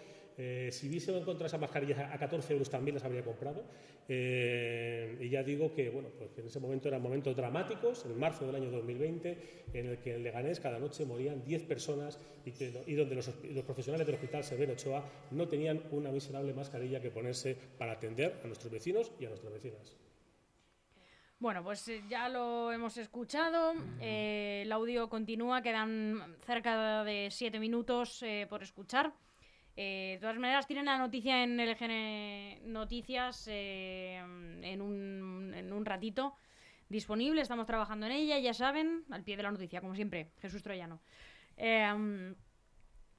eh, 0.43 0.73
si 0.73 0.89
hubiese 0.89 1.11
encontrado 1.15 1.45
esas 1.45 1.61
mascarillas 1.61 1.99
a 1.99 2.19
14 2.19 2.55
euros 2.55 2.71
también 2.71 2.95
las 2.95 3.05
habría 3.05 3.23
comprado. 3.23 3.63
Eh, 4.09 5.19
y 5.21 5.29
ya 5.29 5.43
digo 5.43 5.75
que, 5.75 5.91
bueno, 5.91 6.09
pues 6.17 6.31
en 6.39 6.47
ese 6.47 6.59
momento 6.59 6.89
eran 6.89 7.03
momentos 7.03 7.37
dramáticos, 7.37 8.07
en 8.07 8.19
marzo 8.19 8.47
del 8.47 8.57
año 8.57 8.71
2020, 8.71 9.65
en 9.75 9.87
el 9.87 9.99
que 9.99 10.15
en 10.15 10.23
Leganés 10.23 10.59
cada 10.59 10.79
noche 10.79 11.05
morían 11.05 11.45
10 11.45 11.65
personas 11.65 12.19
y, 12.47 12.95
donde 12.95 13.17
los, 13.17 13.29
profesionales 13.67 14.07
del 14.07 14.15
Hospital 14.15 14.43
Severo 14.43 14.73
Ochoa 14.73 15.05
no 15.31 15.47
tenían 15.47 15.83
una 15.91 16.11
miserable 16.11 16.55
mascarilla 16.55 17.03
que 17.03 17.11
ponerse 17.11 17.55
para 17.77 17.93
atender 17.93 18.41
a 18.43 18.47
nuestros 18.47 18.73
vecinos 18.73 19.13
y 19.21 19.27
a 19.27 19.29
nuestras 19.29 19.53
vecinas. 19.53 19.95
Bueno, 21.39 21.63
pues 21.63 21.87
eh, 21.89 22.03
ya 22.09 22.31
lo 22.31 22.73
hemos 22.73 22.97
escuchado. 22.97 23.75
el 24.01 24.73
audio 24.73 25.11
continúa, 25.11 25.61
quedan 25.61 26.39
cerca 26.47 27.05
de 27.05 27.29
siete 27.31 27.61
minutos 27.61 28.25
por 28.49 28.63
escuchar. 28.63 29.13
Eh, 29.77 30.13
de 30.15 30.21
todas 30.21 30.39
maneras, 30.39 30.67
tienen 30.67 30.87
la 30.87 30.99
noticia 30.99 31.43
en 31.43 31.57
LGN 31.57 32.73
Noticias 32.73 33.47
eh, 33.51 34.17
en, 34.17 34.83
un, 34.83 35.85
ratito 35.85 36.35
disponible. 36.89 37.41
Estamos 37.41 37.67
trabajando 37.67 38.07
en 38.07 38.13
ella, 38.13 38.39
ya 38.39 38.53
saben, 38.53 39.05
al 39.11 39.23
pie 39.23 39.37
de 39.37 39.43
la 39.43 39.51
noticia, 39.51 39.81
como 39.81 39.95
siempre. 39.95 40.33
Jesús 40.41 40.63
Troyano. 40.63 41.01
Eh, 41.57 42.35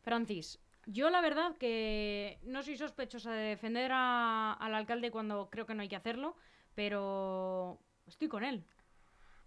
Francis, 0.02 0.60
yo 0.86 1.10
la 1.10 1.22
verdad 1.22 1.56
que 1.58 2.40
no 2.44 2.64
soy 2.64 2.76
sospechosa 2.76 3.32
de 3.32 3.50
defender 3.50 3.92
al 3.94 4.76
alcalde 4.76 5.12
cuando 5.12 5.50
creo 5.50 5.66
que 5.66 5.76
no 5.76 5.82
hay 5.82 5.90
que 5.90 5.96
hacerlo, 5.96 6.36
pero 6.76 7.80
estoy 8.08 8.28
con 8.28 8.44
él. 8.44 8.66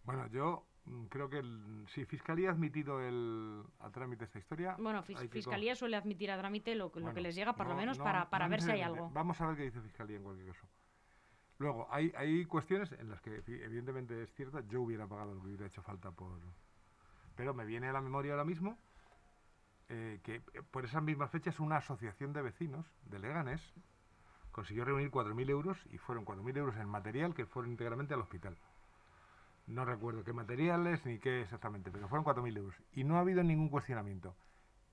Bueno, 0.04 0.28
yo 0.28 0.66
creo 1.08 1.28
que 1.28 1.42
si 1.88 2.04
Fiscalía 2.04 2.50
ha 2.50 2.52
admitido 2.52 3.00
el, 3.00 3.62
a 3.80 3.90
trámite 3.90 4.24
esta 4.24 4.38
historia... 4.38 4.76
Bueno, 4.78 5.02
Fiscalía 5.02 5.74
suele 5.74 5.96
admitir 5.96 6.30
a 6.30 6.38
trámite 6.38 6.74
lo, 6.74 6.92
lo 6.94 7.14
que 7.14 7.20
les 7.20 7.34
llega, 7.34 7.54
por 7.54 7.66
lo 7.66 7.74
menos, 7.74 7.98
para, 7.98 8.28
para 8.30 8.48
ver 8.48 8.62
si 8.62 8.70
hay 8.70 8.82
algo. 8.82 9.10
Vamos 9.10 9.40
a 9.40 9.46
ver 9.46 9.56
qué 9.56 9.62
dice 9.64 9.80
Fiscalía 9.80 10.16
en 10.16 10.22
cualquier 10.22 10.48
caso. 10.48 10.66
Luego, 11.58 11.86
hay, 11.90 12.12
hay 12.16 12.44
cuestiones 12.46 12.92
en 12.92 13.08
las 13.08 13.20
que 13.20 13.42
evidentemente 13.46 14.22
es 14.22 14.32
cierto, 14.34 14.60
yo 14.68 14.82
hubiera 14.82 15.06
pagado 15.06 15.34
lo 15.34 15.40
que 15.40 15.48
hubiera 15.48 15.66
hecho 15.66 15.82
falta 15.82 16.10
por... 16.10 16.40
Pero 17.36 17.54
me 17.54 17.64
viene 17.64 17.88
a 17.88 17.92
la 17.92 18.00
memoria 18.00 18.32
ahora 18.32 18.44
mismo 18.44 18.78
eh, 19.88 20.20
que 20.22 20.36
eh, 20.36 20.62
por 20.70 20.84
esas 20.84 21.02
mismas 21.02 21.30
fechas 21.30 21.60
una 21.60 21.76
asociación 21.76 22.32
de 22.32 22.42
vecinos 22.42 22.86
de 23.04 23.18
Leganés 23.18 23.74
consiguió 24.50 24.84
reunir 24.84 25.10
4.000 25.10 25.50
euros 25.50 25.78
y 25.90 25.98
fueron 25.98 26.24
4.000 26.24 26.56
euros 26.56 26.76
en 26.76 26.88
material 26.88 27.34
que 27.34 27.44
fueron 27.44 27.72
íntegramente 27.72 28.14
al 28.14 28.20
hospital. 28.20 28.56
No 29.66 29.84
recuerdo 29.84 30.24
qué 30.24 30.32
materiales 30.32 31.04
ni 31.06 31.18
qué 31.18 31.42
exactamente, 31.42 31.90
pero 31.90 32.08
fueron 32.08 32.24
4.000 32.24 32.56
euros. 32.56 32.74
Y 32.92 33.04
no 33.04 33.16
ha 33.16 33.20
habido 33.20 33.42
ningún 33.42 33.68
cuestionamiento. 33.68 34.34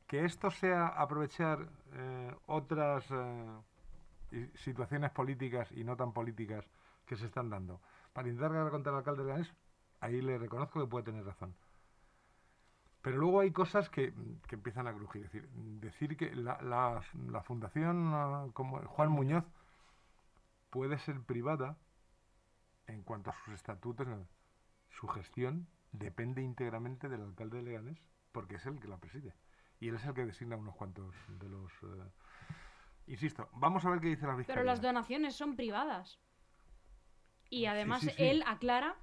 Que 0.08 0.26
esto 0.26 0.50
sea 0.52 0.88
aprovechar 0.88 1.70
eh, 1.94 2.36
otras 2.46 3.06
eh, 3.12 4.50
situaciones 4.56 5.12
políticas 5.12 5.72
y 5.72 5.84
no 5.84 5.96
tan 5.96 6.14
políticas 6.14 6.66
que 7.06 7.16
se 7.16 7.26
están 7.26 7.50
dando 7.50 7.82
para 8.14 8.28
intentar 8.28 8.54
ganar 8.54 8.72
contra 8.72 8.92
el 8.92 8.98
alcalde 8.98 9.24
de 9.24 9.28
Leganés, 9.28 9.54
ahí 10.00 10.22
le 10.22 10.38
reconozco 10.38 10.80
que 10.80 10.88
puede 10.88 11.06
tener 11.06 11.26
razón. 11.26 11.56
Pero 13.02 13.18
luego 13.18 13.40
hay 13.40 13.52
cosas 13.52 13.90
que, 13.90 14.14
que 14.48 14.56
empiezan 14.56 14.88
a 14.88 14.94
crujir. 14.94 15.26
Es 15.26 15.32
decir, 15.32 15.50
decir 15.80 16.18
que 16.18 16.36
la, 16.36 16.62
la 16.62 17.42
fundación 17.44 18.12
ah, 18.14 18.48
como 18.54 18.80
Juan 18.80 19.10
Muñoz 19.10 19.46
puede 20.70 21.00
ser 21.00 21.20
privada 21.22 21.78
en 22.88 23.04
cuanto 23.04 23.32
a 23.32 23.34
sus 23.44 23.54
estatutos 23.54 24.08
su 24.92 25.08
gestión 25.08 25.68
depende 25.92 26.42
íntegramente 26.42 27.10
del 27.10 27.22
alcalde 27.22 27.58
de 27.58 27.64
Leganés, 27.64 28.02
porque 28.32 28.56
es 28.56 28.66
el 28.66 28.80
que 28.80 28.88
la 28.88 28.98
preside. 28.98 29.34
Y 29.80 29.90
él 29.90 29.96
es 29.96 30.06
el 30.06 30.14
que 30.14 30.26
designa 30.26 30.56
unos 30.56 30.76
cuantos 30.76 31.16
de 31.28 31.50
los... 31.50 31.72
Eh, 31.84 32.12
insisto, 33.08 33.50
vamos 33.54 33.84
a 33.86 33.90
ver 33.90 34.00
qué 34.00 34.10
dice 34.10 34.28
la 34.28 34.38
Pero 34.46 34.64
las 34.64 34.82
donaciones 34.82 35.36
son 35.36 35.56
privadas. 35.56 36.20
Y 37.50 37.66
además 37.66 38.08
él 38.18 38.44
aclara 38.46 38.96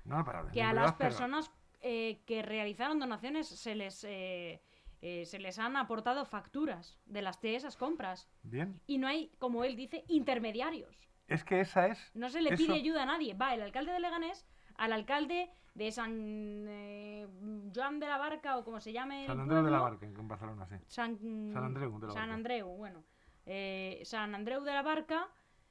que 0.52 0.62
a 0.62 0.73
las 0.73 0.95
personas 0.95 1.50
eh, 1.80 2.23
que 2.26 2.42
realizaron 2.42 2.99
donaciones 2.99 3.49
se 3.49 3.75
les... 3.75 4.04
Eh, 4.04 4.62
se 5.00 5.38
les 5.38 5.61
han 5.61 5.76
aportado 5.76 6.25
facturas 6.25 6.99
de 7.07 7.23
las 7.23 7.40
de 7.40 7.54
esas 7.54 7.76
compras. 7.76 8.28
Bien. 8.42 8.80
Y 8.88 8.99
no 8.99 9.07
hay, 9.07 9.30
como 9.38 9.62
él 9.62 9.76
dice, 9.76 10.04
intermediarios. 10.09 11.09
Es 11.28 11.45
que 11.45 11.61
esa 11.61 11.87
es. 11.87 12.11
No 12.14 12.28
se 12.28 12.42
le 12.42 12.57
pide 12.57 12.75
ayuda 12.75 13.04
a 13.04 13.07
nadie. 13.07 13.35
Va 13.35 13.54
el 13.54 13.62
alcalde 13.62 13.92
de 13.92 14.00
Leganés 14.00 14.45
al 14.78 14.92
alcalde 14.92 15.50
de 15.75 15.92
San 15.92 16.64
eh, 16.68 17.26
Joan 17.75 18.00
de 18.00 18.06
la 18.06 18.16
Barca 18.16 18.56
o 18.56 18.64
como 18.64 18.80
se 18.80 18.92
llame. 18.92 19.26
San 19.26 19.40
Andreu 19.40 19.62
de 19.62 19.70
la 19.70 19.80
Barca, 19.80 20.06
en 20.06 20.28
Barcelona, 20.28 20.66
sí. 20.66 20.76
San, 20.87 21.12
Andreu 21.54 22.00
de 22.00 22.06
la 22.06 22.12
San 22.12 22.30
Andreu, 22.30 22.68
bueno. 22.68 23.04
Eh, 23.47 24.00
San 24.04 24.35
Andreu 24.35 24.62
de 24.62 24.73
la 24.73 24.82
Barca, 24.82 25.28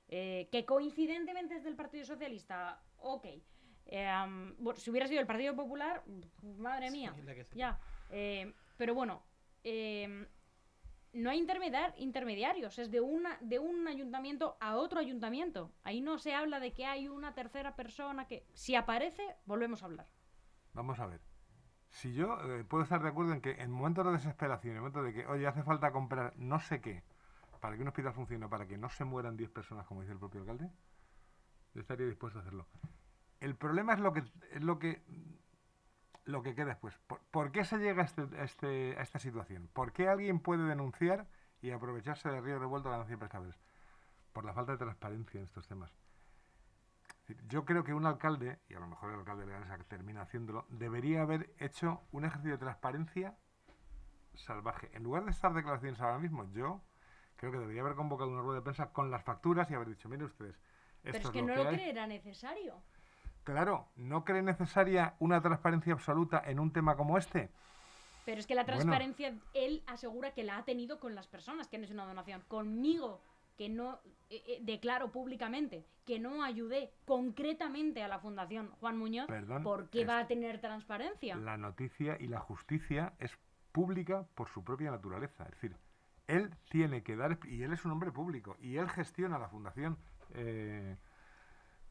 eh, 0.08 0.48
que 0.52 0.66
coincidentemente 0.66 1.56
es 1.56 1.64
del 1.64 1.76
Partido 1.76 2.06
Socialista, 2.06 2.82
ok. 2.98 3.26
bueno, 4.60 4.80
si 4.80 4.90
hubiera 4.90 5.08
sido 5.08 5.22
el 5.22 5.28
Partido 5.28 5.56
Popular, 5.56 6.04
madre 6.58 6.90
mía, 6.92 7.14
ya. 7.54 7.80
pero 8.78 8.96
bueno, 8.96 9.24
no 11.14 11.30
hay 11.30 11.40
intermediarios, 11.98 12.80
es 12.80 12.92
de, 12.92 13.02
una, 13.02 13.38
de 13.42 13.60
un 13.60 13.88
ayuntamiento 13.88 14.58
a 14.60 14.76
otro 14.76 15.00
ayuntamiento. 15.00 15.72
Ahí 15.84 16.02
no 16.02 16.18
se 16.18 16.34
habla 16.34 16.60
de 16.60 16.74
que 16.74 16.86
hay 16.86 17.08
una 17.08 17.34
tercera 17.34 17.76
persona 17.76 18.28
que, 18.28 18.46
si 18.54 18.76
aparece, 18.76 19.24
volvemos 19.46 19.82
a 19.82 19.86
hablar. 19.86 20.08
Vamos 20.74 21.00
a 21.00 21.08
ver. 21.08 21.22
Si 21.90 22.14
yo 22.14 22.38
eh, 22.42 22.64
puedo 22.64 22.84
estar 22.84 23.02
de 23.02 23.10
acuerdo 23.10 23.34
en 23.34 23.42
que 23.42 23.52
en 23.52 23.72
momentos 23.72 24.06
de 24.06 24.12
desesperación, 24.12 24.76
en 24.76 24.82
momentos 24.82 25.06
de 25.06 25.14
que, 25.14 25.26
oye, 25.26 25.48
hace 25.48 25.64
falta 25.64 25.92
comprar 25.92 26.38
no 26.38 26.60
sé 26.60 26.82
qué, 26.82 27.04
para 27.60 27.76
que 27.76 27.82
un 27.82 27.88
hospital 27.88 28.14
funcione, 28.14 28.48
para 28.48 28.68
que 28.68 28.78
no 28.78 28.90
se 28.90 29.04
mueran 29.04 29.38
10 29.38 29.50
personas, 29.50 29.88
como 29.88 30.02
dice 30.02 30.14
el 30.14 30.20
propio 30.20 30.42
alcalde, 30.42 30.70
yo 31.74 31.82
estaría 31.82 32.06
dispuesto 32.06 32.40
a 32.40 32.42
hacerlo. 32.42 32.68
El 33.40 33.56
problema 33.56 33.94
es 33.94 34.00
lo 34.00 34.14
que 34.14 34.24
es 34.52 34.64
lo 34.64 34.80
que 34.80 35.02
lo 36.28 36.44
que 36.44 36.54
queda 36.56 36.68
después. 36.68 36.98
¿Por, 37.08 37.20
por 37.32 37.52
qué 37.52 37.64
se 37.66 37.78
llega 37.78 38.04
a, 38.04 38.06
este, 38.06 38.22
a 38.38 38.44
este- 38.44 38.96
a 38.98 39.02
esta 39.02 39.18
situación? 39.20 39.70
¿Por 39.74 39.92
qué 39.94 40.08
alguien 40.10 40.40
puede 40.40 40.64
denunciar 40.64 41.26
y 41.62 41.72
aprovecharse 41.72 42.30
de 42.30 42.40
río 42.42 42.60
revuelto 42.60 42.90
a 42.90 42.92
ganancia 42.92 43.16
de 43.16 43.20
pescadores? 43.20 43.60
Por 44.34 44.46
la 44.46 44.54
falta 44.54 44.74
de 44.74 44.78
transparencia 44.78 45.40
en 45.40 45.46
estos 45.46 45.68
temas. 45.68 45.92
Yo 47.48 47.66
creo 47.66 47.84
que 47.84 47.94
un 47.94 48.06
alcalde, 48.06 48.60
y 48.70 48.74
a 48.76 48.80
lo 48.80 48.88
mejor 48.88 49.12
el 49.12 49.20
alcalde 49.20 49.46
de 49.46 49.52
Leganés 49.52 49.86
termina 49.88 50.22
haciéndolo, 50.22 50.66
debería 50.70 51.24
haber 51.24 51.54
hecho 51.60 52.02
un 52.12 52.24
ejercicio 52.24 52.52
de 52.52 52.58
transparencia 52.58 53.36
salvaje. 54.36 54.90
En 54.94 55.04
lugar 55.04 55.26
de 55.26 55.32
estas 55.32 55.54
declaraciones 55.56 56.00
ahora 56.00 56.20
mismo, 56.20 56.46
yo 56.54 56.82
creo 57.36 57.52
que 57.52 57.58
debería 57.58 57.82
haber 57.82 57.96
convocado 57.96 58.30
una 58.30 58.42
rueda 58.42 58.60
de 58.60 58.64
prensa 58.64 58.92
con 58.94 59.10
las 59.12 59.24
facturas 59.24 59.70
y 59.72 59.74
haber 59.74 59.90
dicho, 59.90 60.08
miren 60.10 60.26
ustedes, 60.26 60.56
esto 60.56 60.62
Pero 61.04 61.18
es 61.18 61.26
es 61.26 61.32
que 61.32 61.42
lo 61.42 61.48
no 61.48 61.54
que 61.56 61.64
lo 61.64 61.70
hay". 61.70 61.76
creerá 61.76 62.08
necesario. 62.08 62.82
Claro, 63.48 63.88
¿no 63.96 64.26
cree 64.26 64.42
necesaria 64.42 65.16
una 65.20 65.42
transparencia 65.42 65.94
absoluta 65.94 66.44
en 66.46 66.60
un 66.60 66.74
tema 66.74 66.98
como 66.98 67.18
este? 67.18 67.50
Pero 68.26 68.42
es 68.42 68.46
que 68.46 68.56
la 68.56 68.64
Bueno. 68.64 68.82
transparencia, 68.82 69.40
él 69.54 69.84
asegura 69.88 70.34
que 70.34 70.44
la 70.44 70.58
ha 70.58 70.66
tenido 70.66 71.00
con 71.00 71.16
las 71.16 71.28
personas, 71.28 71.70
que 71.70 71.78
no 71.78 71.86
es 71.86 71.92
una 71.92 72.06
donación. 72.06 72.44
Conmigo, 72.50 73.22
que 73.58 73.70
no 73.70 74.02
eh, 74.30 74.44
eh, 74.46 74.60
declaro 74.64 75.14
públicamente 75.14 75.86
que 76.06 76.20
no 76.20 76.44
ayudé 76.44 76.92
concretamente 77.06 78.04
a 78.04 78.10
la 78.10 78.20
Fundación 78.20 78.70
Juan 78.82 78.98
Muñoz, 78.98 79.28
Perdón, 79.28 79.64
¿por 79.64 79.90
qué 79.90 80.04
va 80.04 80.20
a 80.20 80.28
tener 80.28 80.60
transparencia? 80.60 81.38
La 81.38 81.56
noticia 81.56 82.18
y 82.20 82.28
la 82.28 82.42
justicia 82.42 83.14
es 83.18 83.32
pública 83.72 84.28
por 84.36 84.50
su 84.50 84.62
propia 84.62 84.92
naturaleza. 84.92 85.46
Es 85.46 85.52
decir, 85.52 85.78
él 86.28 86.54
tiene 86.70 87.02
que 87.02 87.16
dar, 87.16 87.40
y 87.46 87.64
él 87.64 87.72
es 87.72 87.86
un 87.86 87.92
hombre 87.92 88.12
público, 88.12 88.58
y 88.60 88.76
él 88.76 88.90
gestiona 88.90 89.40
la 89.40 89.48
fundación, 89.48 89.98
eh, 90.34 90.98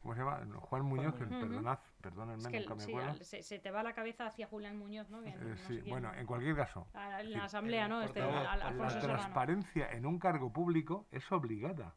¿cómo 0.01 0.13
se 0.13 0.19
llama? 0.21 0.39
Juan 0.59 0.83
Muñoz, 0.85 1.19
Muñoz. 1.19 1.39
perdonad, 1.39 1.79
perdónenme, 2.01 2.41
Es 2.43 2.47
que 2.47 2.59
nunca 2.59 2.75
me 2.75 2.81
sí, 2.81 2.91
acuerdo. 2.93 3.23
se, 3.23 3.43
se 3.43 3.59
te 3.59 3.71
va 3.71 3.83
la 3.83 3.93
cabeza 3.93 4.25
hacia 4.27 4.47
Julián 4.47 4.77
Muñoz, 4.77 5.09
¿no? 5.09 5.21
Que 5.21 5.29
Eh, 5.29 5.37
no 5.39 5.55
sí, 5.57 5.81
bueno, 5.89 6.13
en 6.13 6.25
cualquier 6.25 6.55
caso, 6.55 6.87
a- 6.93 7.21
en 7.21 7.31
la 7.31 7.43
asamblea, 7.45 7.87
¿no? 7.87 8.01
Este, 8.01 8.21
la 8.21 8.99
transparencia 8.99 9.91
en 9.91 10.05
un 10.05 10.19
cargo 10.19 10.51
público 10.53 11.07
es 11.11 11.29
obligada. 11.31 11.95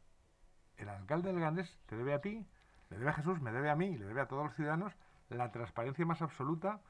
El 0.77 0.89
alcalde 0.89 1.31
del 1.33 1.41
Gandés 1.41 1.79
te 1.87 1.97
debe 1.97 2.15
a 2.15 2.21
ti, 2.21 2.47
le 2.89 2.99
debe 2.99 3.11
a 3.11 3.15
Jesús, 3.15 3.41
me 3.41 3.53
debe 3.53 3.71
a 3.71 3.77
mí, 3.77 3.97
le 3.97 4.07
debe 4.07 4.21
a 4.23 4.27
todos 4.27 4.45
los 4.45 4.55
ciudadanos 4.55 4.95
la 5.29 5.51
transparencia 5.53 6.05
más 6.07 6.23
absoluta 6.23 6.81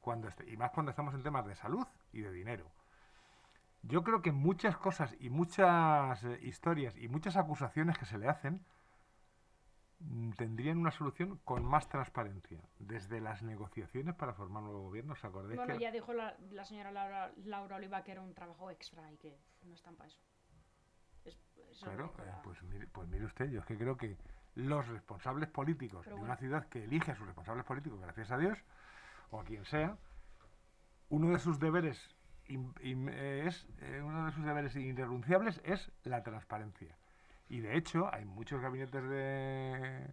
cuando 0.00 0.28
este- 0.28 0.50
y 0.50 0.56
más 0.56 0.70
cuando 0.72 0.90
estamos 0.90 1.14
en 1.14 1.22
temas 1.22 1.46
de 1.46 1.54
salud 1.54 1.86
y 2.12 2.20
de 2.20 2.30
dinero. 2.32 2.70
Yo 3.82 4.02
creo 4.02 4.20
que 4.20 4.32
muchas 4.32 4.76
cosas 4.76 5.14
y 5.20 5.30
muchas 5.30 6.22
eh, 6.24 6.38
historias 6.42 6.96
y 6.96 7.08
muchas 7.08 7.36
acusaciones 7.36 7.96
que 7.98 8.04
se 8.04 8.18
le 8.18 8.28
hacen 8.28 8.64
tendrían 10.36 10.78
una 10.78 10.90
solución 10.90 11.38
con 11.44 11.64
más 11.64 11.88
transparencia. 11.88 12.60
Desde 12.78 13.20
las 13.20 13.42
negociaciones 13.42 14.14
para 14.14 14.34
formar 14.34 14.62
un 14.62 14.68
nuevo 14.70 14.82
gobierno, 14.84 15.14
¿os 15.14 15.24
acordáis 15.24 15.56
Bueno, 15.56 15.74
que 15.74 15.80
ya 15.80 15.90
dijo 15.90 16.12
la, 16.12 16.36
la 16.50 16.64
señora 16.64 16.90
Laura, 16.92 17.32
Laura 17.44 17.76
Oliva 17.76 18.02
que 18.04 18.12
era 18.12 18.20
un 18.20 18.34
trabajo 18.34 18.70
extra 18.70 19.10
y 19.12 19.16
que 19.16 19.38
no 19.62 19.74
están 19.74 19.96
para 19.96 20.08
eso. 20.08 20.20
Es- 21.24 21.40
eso 21.70 21.86
Claro, 21.86 22.12
eh, 22.18 22.32
pues, 22.44 22.62
mire, 22.64 22.86
pues 22.88 23.08
mire 23.08 23.24
usted, 23.24 23.46
yo 23.50 23.60
es 23.60 23.66
que 23.66 23.76
creo 23.76 23.96
que 23.96 24.16
los 24.54 24.86
responsables 24.88 25.48
políticos 25.48 26.02
Pero 26.04 26.16
de 26.16 26.20
bueno. 26.20 26.32
una 26.32 26.38
ciudad 26.38 26.66
que 26.68 26.84
elige 26.84 27.12
a 27.12 27.16
sus 27.16 27.26
responsables 27.26 27.64
políticos, 27.64 28.00
gracias 28.00 28.30
a 28.30 28.38
Dios, 28.38 28.58
o 29.30 29.40
a 29.40 29.44
quien 29.44 29.64
sea, 29.64 29.96
uno 31.08 31.30
de 31.30 31.38
sus 31.38 31.58
deberes 31.58 32.14
im- 32.48 32.72
eh, 33.12 33.44
es 33.46 33.66
eh, 33.80 34.00
uno 34.04 34.26
de 34.26 34.32
sus 34.32 34.44
deberes 34.44 34.74
irrenunciables 34.76 35.60
es 35.64 35.90
la 36.04 36.22
transparencia. 36.22 36.96
Y 37.48 37.60
de 37.60 37.76
hecho, 37.76 38.12
hay 38.12 38.24
muchos 38.24 38.60
gabinetes 38.60 39.02
de 39.08 40.10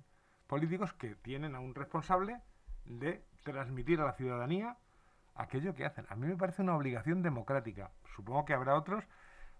políticos 0.47 0.93
que 0.93 1.15
tienen 1.15 1.55
a 1.55 1.59
un 1.59 1.73
responsable 1.73 2.41
de 2.85 3.25
transmitir 3.43 4.01
a 4.01 4.05
la 4.05 4.13
ciudadanía 4.13 4.77
aquello 5.35 5.73
que 5.73 5.85
hacen. 5.85 6.05
A 6.09 6.15
mí 6.15 6.27
me 6.27 6.37
parece 6.37 6.61
una 6.61 6.75
obligación 6.75 7.21
democrática. 7.23 7.91
Supongo 8.15 8.45
que 8.45 8.53
habrá 8.53 8.75
otros 8.75 9.03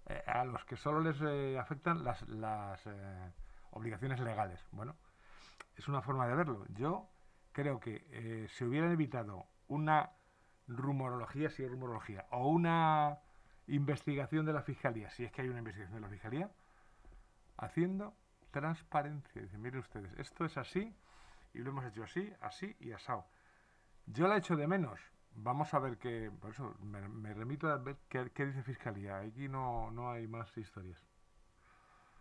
eh, 0.06 0.22
a 0.28 0.46
los 0.46 0.64
que 0.66 0.76
solo 0.76 1.00
les 1.00 1.20
eh, 1.22 1.58
afectan 1.58 2.04
las, 2.04 2.22
las 2.30 2.86
eh, 2.86 3.32
obligaciones 3.72 4.20
legales. 4.20 4.64
Bueno, 4.72 4.96
es 5.76 5.88
una 5.88 6.02
forma 6.02 6.28
de 6.28 6.36
verlo. 6.36 6.66
Yo 6.70 7.10
creo 7.54 7.80
que 7.80 8.06
eh, 8.12 8.48
se 8.50 8.66
hubieran 8.66 8.92
evitado 8.92 9.46
una 9.68 10.12
rumorología, 10.68 11.50
si 11.50 11.64
es 11.64 11.70
rumorología, 11.70 12.26
o 12.32 12.50
una 12.50 13.20
investigación 13.68 14.46
de 14.46 14.54
la 14.54 14.62
fiscalía, 14.62 15.10
si 15.12 15.24
es 15.24 15.32
que 15.32 15.42
hay 15.42 15.50
una 15.50 15.60
investigación 15.60 15.96
de 15.96 16.02
la 16.02 16.10
fiscalía, 16.10 16.52
haciendo 17.58 18.16
transparencia. 18.52 19.42
Dicen, 19.42 19.62
miren 19.62 19.80
ustedes, 19.80 20.12
esto 20.18 20.46
es 20.46 20.58
así 20.58 20.94
y 21.54 21.60
lo 21.60 21.70
hemos 21.72 21.86
hecho 21.86 22.04
así, 22.04 22.32
así 22.42 22.76
y 22.80 22.92
asado. 22.92 23.26
Yo 24.06 24.28
la 24.28 24.38
echo 24.38 24.56
de 24.56 24.68
menos. 24.68 25.00
Vamos 25.36 25.74
a 25.74 25.80
ver 25.80 25.98
qué. 25.98 26.30
Por 26.40 26.52
eso 26.52 26.76
me, 26.82 27.08
me 27.08 27.34
remito 27.34 27.68
a 27.70 27.78
ver 27.78 27.96
qué, 28.10 28.30
qué 28.34 28.46
dice 28.46 28.62
Fiscalía. 28.64 29.20
Aquí 29.20 29.48
no, 29.48 29.90
no 29.92 30.12
hay 30.12 30.28
más 30.28 30.56
historias. 30.58 31.00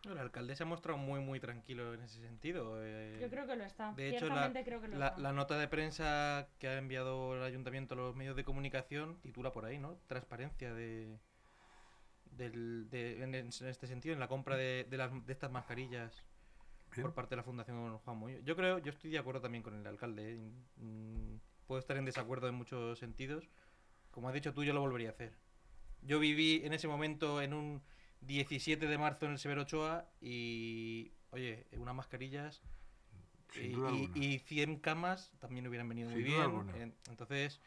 El 0.05 0.19
alcalde 0.19 0.57
se 0.57 0.65
ha 0.65 0.67
mostrado 0.67 0.99
muy, 0.99 1.21
muy 1.21 1.39
tranquilo 1.39 1.95
en 1.95 2.03
ese 2.03 2.21
sentido. 2.21 2.75
eh, 2.83 3.19
Yo 3.21 3.29
creo 3.31 3.47
que 3.47 3.55
lo 3.55 3.63
está. 3.65 3.93
de 3.93 4.09
hecho, 4.09 4.27
la, 4.27 4.33
Ciertamente 4.35 4.65
creo 4.65 4.81
que 4.81 4.89
lo 4.89 4.97
la- 4.99 5.09
está. 5.09 5.21
la 5.21 5.33
nota 5.33 5.59
de 5.59 5.69
prensa 5.69 6.49
que 6.59 6.69
ha 6.69 6.79
enviado 6.79 7.37
el 7.37 7.43
ayuntamiento 7.45 7.95
a 7.95 7.99
los 7.99 8.17
medios 8.17 8.35
de 8.35 8.43
comunicación 8.45 9.21
titula 9.21 9.53
por 9.53 9.65
ahí, 9.65 9.79
¿no? 9.79 9.99
Transparencia 10.09 10.75
de, 10.75 11.21
del- 12.37 12.89
de- 12.91 13.23
en, 13.23 13.35
en 13.35 13.49
este 13.49 13.87
sentido, 13.87 14.13
en 14.15 14.21
la 14.21 14.29
compra 14.29 14.57
de, 14.57 14.85
de 14.89 14.97
las, 14.97 15.11
de 15.27 15.33
estas 15.33 15.51
mascarillas 15.51 16.25
Bien. 16.95 17.03
por 17.03 17.15
parte 17.15 17.31
de 17.31 17.37
la 17.37 17.43
Fundación 17.43 17.99
Juan 17.99 18.17
Muñoz. 18.17 18.43
Yo 18.45 18.57
creo, 18.57 18.79
yo 18.79 18.91
estoy 18.91 19.11
de 19.11 19.19
acuerdo 19.19 19.41
también 19.41 19.63
con 19.63 19.75
el 19.75 19.87
alcalde. 19.87 20.35
¿eh? 20.35 20.51
Mm, 20.77 21.37
Puedo 21.67 21.79
estar 21.79 21.97
en 21.97 22.05
desacuerdo 22.05 22.49
en 22.49 22.55
muchos 22.55 22.99
sentidos. 22.99 23.49
Como 24.11 24.29
has 24.29 24.35
dicho 24.35 24.53
tú, 24.53 24.63
yo 24.65 24.75
lo 24.75 24.81
volvería 24.81 25.09
a 25.09 25.13
hacer. 25.13 25.33
Yo 26.03 26.19
viví 26.19 26.61
en 26.65 26.73
ese 26.75 26.89
momento 26.89 27.41
en 27.41 27.55
un 27.55 27.83
17 28.21 28.87
de 28.87 28.99
marzo 28.99 29.27
en 29.27 29.33
el 29.33 29.39
Severo 29.39 29.63
Ochoa 29.63 30.07
y, 30.21 31.13
oye, 31.31 31.67
unas 31.73 31.95
mascarillas 31.95 32.61
y, 33.55 33.59
y- 33.69 33.75
alguna. 33.75 34.19
y 34.19 34.39
100 34.41 34.77
camas 34.81 35.33
también 35.39 35.67
hubieran 35.67 35.89
venido 35.89 36.11
muy 36.11 36.23
Sin 36.23 36.33
bien. 36.73 36.95
Entonces, 37.09 37.61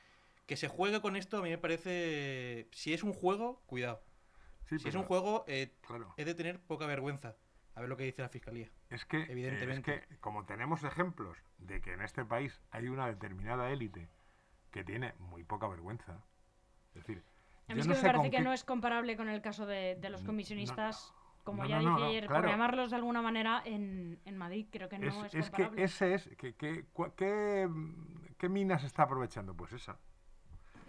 que 0.45 0.57
se 0.57 0.67
juegue 0.67 1.01
con 1.01 1.15
esto 1.15 1.37
a 1.37 1.41
mí 1.41 1.49
me 1.49 1.57
parece... 1.57 2.67
Si 2.73 2.93
es 2.93 3.01
un 3.01 3.13
juego, 3.13 3.63
cuidado. 3.65 4.03
Sí, 4.67 4.79
Si 4.79 4.87
es 4.87 4.93
pero, 4.93 4.99
un 5.01 5.05
juego, 5.05 5.45
eh, 5.47 5.75
Claro. 5.87 6.13
es 6.17 6.25
de 6.25 6.33
tener 6.35 6.59
poca 6.59 6.85
vergüenza. 6.87 7.35
A 7.75 7.81
ver 7.81 7.89
lo 7.89 7.97
que 7.97 8.05
dice 8.05 8.21
la 8.21 8.29
fiscalía. 8.29 8.69
Es 8.89 9.03
que, 9.05 9.17
eh, 9.21 9.25
Evidentemente. 9.29 9.95
es 9.95 10.07
que 10.07 10.17
como 10.19 10.45
tenemos 10.45 10.83
ejemplos 10.83 11.37
de 11.57 11.81
que 11.81 11.93
en 11.93 12.01
este 12.01 12.23
país 12.23 12.61
hay 12.71 12.87
una 12.87 13.07
determinada 13.07 13.69
élite 13.69 14.07
que 14.71 14.83
tiene 14.83 15.13
muy 15.19 15.43
poca 15.43 15.67
vergüenza, 15.67 16.23
es 16.93 17.05
decir, 17.05 17.23
A 17.67 17.69
yo 17.69 17.75
mí 17.75 17.81
es 17.81 17.87
no 17.87 17.93
que 17.95 18.01
me 18.01 18.07
parece 18.07 18.31
que 18.31 18.37
qué- 18.37 18.43
no 18.43 18.53
es 18.53 18.63
comparable 18.63 19.17
con 19.17 19.27
el 19.29 19.41
caso 19.41 19.65
de, 19.65 19.95
de 19.99 20.09
los 20.09 20.21
No, 20.21 20.27
comisionistas, 20.27 21.13
como 21.43 21.63
no, 21.63 21.69
ya 21.69 21.77
no, 21.79 21.83
no, 21.83 21.89
dije 21.89 21.99
no, 22.01 22.05
ayer, 22.07 22.27
claro. 22.27 22.41
por 22.43 22.49
llamarlos 22.51 22.89
de 22.91 22.95
alguna 22.95 23.21
manera 23.21 23.61
en, 23.65 24.19
en 24.25 24.37
Madrid. 24.37 24.67
Creo 24.71 24.87
que 24.89 24.97
no 24.97 25.07
es, 25.25 25.33
es, 25.33 25.35
es 25.35 25.49
que 25.51 25.69
ese 25.75 26.13
es 26.13 26.29
que, 26.37 26.55
que- 26.55 26.85
cua- 26.93 27.13
¿qué, 27.15 27.67
qué 28.37 28.49
minas 28.49 28.83
está 28.85 29.03
aprovechando? 29.03 29.53
Pues 29.55 29.73
esa. 29.73 29.99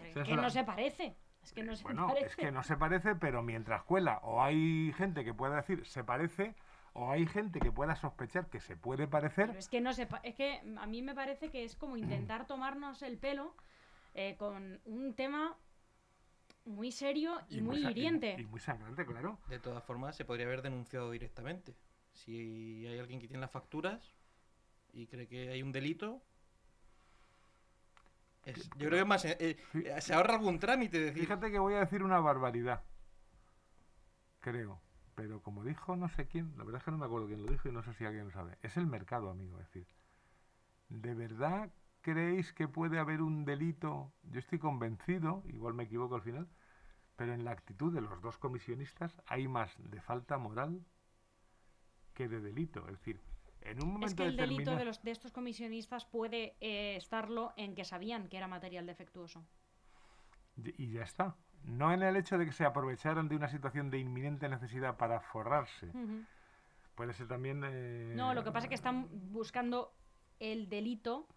Es 0.03 0.11
esa 0.11 0.21
es 0.23 0.29
que 0.29 0.37
la- 0.37 0.43
no 0.43 0.51
se 0.51 0.63
parece. 0.65 1.17
Es 1.47 1.53
que 1.53 1.63
no 1.63 1.77
se 1.77 1.85
bueno, 1.85 2.09
parece. 2.09 2.27
es 2.27 2.37
que 2.37 2.51
no 2.51 2.63
se 2.65 2.77
parece, 2.77 3.15
pero 3.15 3.41
mientras 3.41 3.85
cuela, 3.85 4.19
o 4.25 4.43
hay 4.43 4.93
gente 4.97 5.25
que 5.25 5.33
pueda 5.33 5.55
decir 5.55 5.87
se 5.87 6.03
parece, 6.03 6.57
o 6.93 7.09
hay 7.11 7.25
gente 7.25 7.61
que 7.61 7.71
pueda 7.71 7.95
sospechar 7.95 8.49
que 8.51 8.59
se 8.59 8.77
puede 8.77 9.07
parecer, 9.07 9.47
Pero 9.47 9.59
es 9.61 9.69
que 9.69 9.81
no 9.81 9.93
se 9.93 10.09
es 10.25 10.35
que 10.35 10.61
a 10.77 10.87
mí 10.87 11.03
me 11.03 11.15
parece 11.15 11.49
que 11.49 11.63
es 11.65 11.77
como 11.77 11.97
intentar 11.97 12.47
tomarnos 12.49 13.01
el 13.03 13.17
pelo 13.17 13.55
eh, 14.15 14.35
con 14.39 14.81
un 14.87 15.15
tema 15.15 15.57
muy 16.65 16.91
serio 16.91 17.41
y, 17.49 17.61
muy 17.61 17.81
sa- 17.81 17.91
hiriente. 17.93 18.35
y 18.41 18.45
muy 18.47 18.59
sangrante, 18.59 19.07
claro. 19.07 19.39
De 19.49 19.61
todas 19.61 19.85
formas, 19.85 20.17
se 20.17 20.25
podría 20.25 20.47
haber 20.47 20.63
denunciado 20.63 21.13
directamente. 21.13 21.77
Si 22.13 22.85
hay 22.89 22.99
alguien 22.99 23.21
que 23.21 23.29
tiene 23.29 23.41
las 23.41 23.53
facturas 23.53 24.17
y 24.93 25.07
cree 25.07 25.29
que 25.29 25.51
hay 25.51 25.63
un 25.63 25.71
delito, 25.71 26.23
es- 28.47 28.71
yo 28.71 28.89
creo 28.89 28.91
que 28.91 29.01
es 29.01 29.07
más. 29.07 29.25
eh, 29.25 29.37
eh, 29.75 30.01
se 30.01 30.15
ahorra 30.15 30.35
algún 30.35 30.59
trámite. 30.59 30.99
Decir, 31.01 31.23
Fíjate 31.23 31.51
que 31.51 31.59
voy 31.59 31.75
a 31.75 31.81
decir 31.81 32.03
una 32.03 32.21
barbaridad. 32.21 32.83
Creo. 34.41 34.81
Pero 35.15 35.41
como 35.43 35.65
dijo 35.65 35.97
no 35.97 36.09
sé 36.09 36.27
quién, 36.29 36.53
la 36.57 36.65
verdad 36.65 36.79
es 36.81 36.85
que 36.85 36.91
no 36.91 36.99
me 36.99 37.07
acuerdo 37.07 37.27
quién 37.27 37.43
lo 37.45 37.51
dijo 37.51 37.69
y 37.69 37.73
no 37.73 37.83
sé 37.83 37.93
si 37.95 38.05
alguien 38.05 38.27
lo 38.27 38.31
sabe. 38.33 38.59
Es 38.63 38.77
el 38.77 38.87
mercado, 38.87 39.31
amigo. 39.31 39.59
Es 39.61 39.67
decir, 39.67 39.87
¿de 40.89 41.15
verdad 41.15 41.71
creéis 42.03 42.53
que 42.53 42.69
puede 42.69 42.99
haber 42.99 43.23
un 43.23 43.45
delito? 43.45 44.13
Yo 44.25 44.39
estoy 44.39 44.59
convencido, 44.59 45.43
igual 45.47 45.75
me 45.75 45.85
equivoco 45.85 46.15
al 46.17 46.23
final, 46.23 46.49
pero 47.17 47.33
en 47.33 47.45
la 47.45 47.53
actitud 47.53 47.93
de 47.95 48.03
los 48.03 48.21
dos 48.21 48.37
comisionistas 48.39 49.21
hay 49.27 49.49
más 49.49 49.75
de 49.79 50.01
falta 50.03 50.37
moral 50.39 50.85
que 52.15 52.29
de 52.29 52.41
delito. 52.41 52.87
Es 52.89 52.93
decir, 52.99 53.21
en 53.71 53.83
un 53.83 53.93
momento 53.93 54.07
Es 54.07 54.15
que 54.15 54.25
el 54.27 54.37
delito 54.37 54.77
de, 54.77 54.85
los, 54.85 55.03
de 55.03 55.11
estos 55.11 55.33
comisionistas 55.33 56.05
puede 56.05 56.57
eh, 56.61 56.97
estarlo 56.97 57.53
en 57.57 57.75
que 57.75 57.85
sabían 57.85 58.29
que 58.29 58.37
era 58.37 58.49
material 58.49 58.87
defectuoso. 58.87 59.45
Y 60.57 60.93
ya 60.93 61.03
está. 61.03 61.37
no 61.65 61.93
en 61.93 62.03
el 62.03 62.17
hecho 62.17 62.39
de 62.39 62.47
que 62.47 62.53
se 62.53 62.65
aprovecharan 62.65 63.29
de 63.29 63.37
una 63.37 63.49
situación 63.49 63.91
de 63.91 63.99
inminente 63.99 64.49
necesidad 64.49 64.97
para 64.97 65.21
forrarse. 65.21 65.91
Puede 66.95 67.13
ser 67.13 67.29
también... 67.29 67.63
eh, 67.65 68.13
No, 68.17 68.33
lo 68.35 68.43
que 68.45 68.53
pasa 68.53 68.67
es 68.67 68.69
que 68.71 68.75
están 68.75 69.09
buscando 69.33 69.93
el 70.39 70.69
delito 70.69 71.29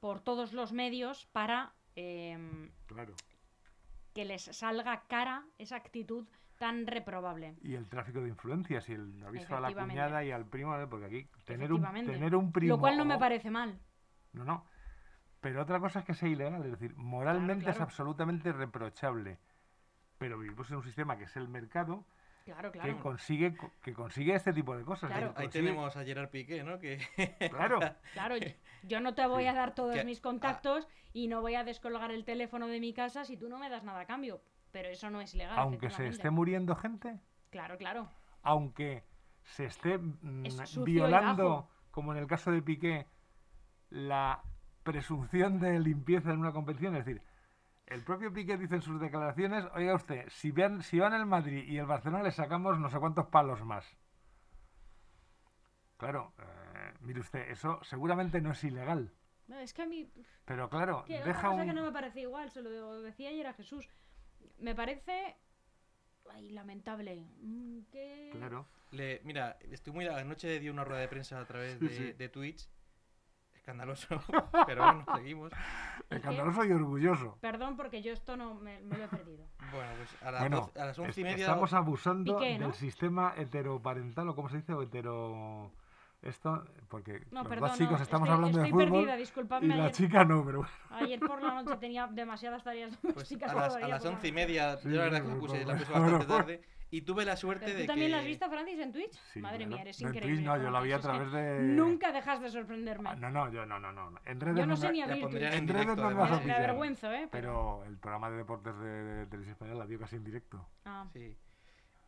por 0.00 0.20
todos 0.20 0.52
los 0.52 0.72
medios 0.72 1.26
para 1.32 1.72
em, 1.94 2.70
Claro. 2.86 3.14
que 4.12 4.24
les 4.24 4.42
salga 4.42 5.04
cara 5.08 5.46
esa 5.58 5.76
actitud 5.76 6.26
tan 6.60 6.86
reprobable. 6.86 7.56
Y 7.62 7.74
el 7.74 7.88
tráfico 7.88 8.20
de 8.20 8.28
influencias 8.28 8.86
y 8.90 8.92
el 8.92 9.24
aviso 9.24 9.56
a 9.56 9.60
la 9.60 9.72
cuñada 9.72 10.22
y 10.22 10.30
al 10.30 10.44
primo, 10.44 10.78
¿eh? 10.78 10.86
porque 10.86 11.06
aquí 11.06 11.28
tener 11.46 11.72
un, 11.72 11.82
tener 11.82 12.36
un 12.36 12.52
primo... 12.52 12.74
Lo 12.74 12.78
cual 12.78 12.98
no 12.98 13.06
me 13.06 13.16
parece 13.18 13.50
mal. 13.50 13.80
No, 14.34 14.44
no. 14.44 14.66
Pero 15.40 15.62
otra 15.62 15.80
cosa 15.80 16.00
es 16.00 16.04
que 16.04 16.12
sea 16.12 16.28
ilegal, 16.28 16.62
es 16.66 16.72
decir, 16.72 16.94
moralmente 16.96 17.64
es 17.64 17.76
claro. 17.76 17.84
absolutamente 17.84 18.52
reprochable. 18.52 19.38
Pero 20.18 20.38
vivimos 20.38 20.70
en 20.70 20.76
un 20.76 20.82
sistema 20.82 21.16
que 21.16 21.24
es 21.24 21.36
el 21.36 21.48
mercado 21.48 22.04
Claro, 22.44 22.72
que 22.72 22.96
consigue 22.96 23.56
que 23.82 23.94
consigue 23.94 24.34
este 24.34 24.52
tipo 24.52 24.76
de 24.76 24.84
cosas. 24.84 25.10
Claro. 25.10 25.32
Ahí 25.36 25.48
tenemos 25.48 25.96
a 25.96 26.04
Gerard 26.04 26.28
Piqué, 26.28 26.62
¿no? 26.62 26.78
Que 26.78 26.98
Claro, 27.50 27.78
Claro, 28.12 28.34
yo- 28.82 29.00
no 29.00 29.14
te 29.14 29.26
voy 29.26 29.46
a 29.46 29.54
dar 29.54 29.74
todos 29.74 29.94
Que- 29.94 30.04
mis 30.04 30.20
contactos 30.20 30.86
y 31.14 31.28
no 31.28 31.40
voy 31.40 31.54
a 31.54 31.64
descolgar 31.64 32.10
el 32.10 32.26
teléfono 32.26 32.66
de 32.66 32.80
mi 32.80 32.92
casa 32.92 33.24
si 33.24 33.38
tú 33.38 33.48
no 33.48 33.58
me 33.58 33.70
das 33.70 33.82
nada 33.82 34.00
a 34.00 34.06
cambio. 34.06 34.42
Pero 34.72 34.88
eso 34.88 35.10
no 35.10 35.20
es 35.20 35.34
legal. 35.34 35.58
aunque 35.58 35.90
se 35.90 36.06
esté 36.08 36.30
muriendo 36.30 36.74
gente, 36.76 37.20
Claro, 37.50 37.76
claro. 37.76 38.08
aunque 38.42 39.04
se 39.42 39.64
esté 39.66 39.98
mm, 39.98 40.46
Es 40.46 40.84
violando, 40.84 41.68
como 41.90 42.12
en 42.12 42.18
el 42.18 42.26
caso 42.26 42.52
de 42.52 42.62
Piqué, 42.62 43.06
la 43.88 44.42
presunción 44.84 45.58
de 45.58 45.78
limpieza 45.80 46.30
en 46.32 46.38
una 46.38 46.52
competición, 46.52 46.94
es 46.96 47.04
decir, 47.04 47.22
el 47.86 48.04
propio 48.04 48.32
Piqué 48.32 48.56
dice 48.56 48.76
en 48.76 48.82
sus 48.82 49.00
declaraciones, 49.00 49.64
oiga 49.74 49.94
usted, 49.96 50.28
si 50.28 50.52
van, 50.52 50.82
si 50.82 51.00
van 51.00 51.12
el 51.14 51.26
Madrid 51.26 51.64
y 51.66 51.78
el 51.78 51.86
Barcelona 51.86 52.22
le 52.22 52.30
sacamos 52.30 52.78
no 52.78 52.88
sé 52.88 52.98
cuántos 53.00 53.26
palos 53.26 53.64
más. 53.64 53.84
Claro, 55.96 56.32
eh, 56.38 56.94
mire 57.00 57.20
usted, 57.20 57.50
eso 57.50 57.78
seguramente 57.82 58.40
no 58.40 58.52
es 58.52 58.64
ilegal, 58.64 59.12
No, 59.48 59.58
Es 59.58 59.74
que 59.74 59.82
a 59.82 59.86
mí. 59.86 60.08
pero 60.44 60.70
claro, 60.70 61.04
Que 61.04 61.18
deja 61.22 61.48
cosa 61.48 61.62
un... 61.62 61.66
que 61.66 61.72
no 61.74 61.82
me 61.82 61.92
parece 61.92 62.20
igual, 62.20 62.50
se 62.50 62.62
lo 62.62 63.02
decía 63.02 63.28
ayer 63.30 63.46
a 63.48 63.52
Jesús. 63.52 63.88
Me 64.60 64.74
parece. 64.74 65.36
Ay, 66.30 66.50
lamentable. 66.50 67.26
Mm, 67.40 67.80
Claro, 68.32 68.66
le, 68.92 69.20
mira, 69.24 69.58
estoy 69.70 69.92
muy 69.92 70.06
anoche 70.06 70.60
dio 70.60 70.72
una 70.72 70.84
rueda 70.84 71.00
de 71.00 71.08
prensa 71.08 71.40
a 71.40 71.44
través 71.46 71.78
Sí, 71.78 71.88
de, 71.88 71.94
sí. 71.96 72.12
de 72.12 72.28
Twitch. 72.28 72.68
Escandaloso, 73.54 74.08
pero 74.66 74.82
bueno, 74.84 75.04
seguimos. 75.16 75.52
qué? 76.08 76.16
escandaloso 76.16 76.64
y 76.64 76.72
orgulloso. 76.72 77.38
Perdón, 77.40 77.76
porque 77.76 78.00
yo 78.00 78.12
esto 78.12 78.36
no 78.36 78.54
me, 78.54 78.80
me 78.80 78.96
lo 78.96 79.04
he 79.04 79.08
perdido. 79.08 79.46
Bueno, 79.72 79.90
pues 79.98 80.22
a 80.22 80.30
las, 80.30 80.40
Bueno, 80.40 80.56
12 80.60 80.80
a 80.80 80.84
las 80.86 80.98
once 80.98 81.20
y 81.20 81.24
media 81.24 81.44
estamos 81.46 81.72
abusando 81.74 82.38
Piqué, 82.38 82.58
¿no? 82.58 82.66
del 82.66 82.74
sistema 82.74 83.34
heteroparental, 83.36 84.28
o 84.28 84.34
cómo 84.34 84.48
se 84.48 84.56
dice, 84.58 84.72
o 84.72 84.82
hetero... 84.82 85.72
Esto, 86.22 86.64
porque 86.88 87.24
No, 87.30 87.40
los 87.40 87.48
perdón. 87.48 87.68
dos 87.70 87.78
chicos 87.78 87.96
no, 87.98 88.02
estamos 88.02 88.28
estoy, 88.28 88.34
hablando 88.36 88.58
de 88.58 88.64
estoy 88.66 88.70
fútbol 88.86 88.98
perdida, 88.98 89.16
y 89.16 89.18
disculpadme. 89.20 89.68
la 89.68 89.74
Ayer, 89.84 89.92
chica 89.92 90.24
no, 90.24 90.44
pero 90.44 90.58
bueno. 90.58 90.72
ayer 90.90 91.18
por 91.20 91.42
la 91.42 91.62
noche 91.62 91.76
tenía 91.78 92.06
demasiadas 92.08 92.62
tareas 92.62 92.94
pues 93.00 93.14
domésticas. 93.14 93.50
a 93.50 93.54
las, 93.54 93.62
a 93.76 93.78
las 93.88 94.02
por 94.02 94.10
la 94.10 94.16
once 94.16 94.28
y 94.28 94.32
media, 94.32 94.76
Sí, 94.76 94.90
yo 94.90 94.96
la 94.96 95.02
verdad 95.04 95.22
que 95.22 95.28
me 95.28 95.34
por 95.36 95.40
puse, 95.48 95.64
la 95.64 95.76
puse 95.76 95.92
bastante 95.92 96.26
tarde 96.26 96.60
y 96.90 97.02
tuve 97.02 97.24
la 97.24 97.36
suerte 97.36 97.64
¿Pero 97.66 97.78
de 97.78 97.84
¿Tú 97.84 97.86
también 97.86 98.08
que... 98.08 98.12
la 98.12 98.18
has 98.18 98.26
visto, 98.26 98.50
Francis, 98.50 98.78
en 98.80 98.92
Twitch? 98.92 99.12
Sí, 99.32 99.40
Madre 99.40 99.64
mía, 99.66 99.80
eres 99.80 100.02
No, 100.02 100.08
en 100.08 100.14
increíble. 100.14 100.36
Twitch 100.42 100.46
no, 100.46 100.62
yo 100.62 100.70
la 100.70 100.80
vi 100.82 100.92
a 100.92 100.98
través 100.98 101.32
de... 101.32 101.58
Nunca 101.62 102.12
dejas 102.12 102.40
de 102.42 102.50
sorprenderme. 102.50 103.08
Ah, 103.10 103.14
No, 103.16 103.30
no, 103.30 103.50
yo 103.50 103.64
no, 103.64 103.78
no, 103.80 103.90
no. 103.92 104.12
En 104.26 104.40
redes 104.40 104.56
Yo 104.58 104.66
no 104.66 104.74
me- 104.74 104.76
sé 104.76 104.92
ni 104.92 104.98
La 104.98 105.04
abrir 105.06 105.22
Twitch. 105.28 105.36
en 105.36 105.52
En 105.54 105.68
redes 105.68 105.80
directo, 105.86 106.02
no 106.02 106.08
me 106.08 106.14
vas 106.14 106.30
a 106.30 106.32
Me, 106.34 106.36
me 106.38 106.42
pillar. 106.42 106.58
avergüenzo, 106.64 107.12
¿eh? 107.12 107.28
Pero 107.30 107.84
el 107.84 107.96
programa 107.96 108.28
de 108.30 108.36
deportes 108.38 108.76
de, 108.78 108.88
de 108.88 109.26
Televisión 109.26 109.52
Española 109.52 109.78
la 109.78 109.86
vio 109.86 109.98
casi 110.00 110.16
en 110.16 110.24
directo. 110.24 110.68
Ah, 110.84 111.06
Sí. 111.14 111.34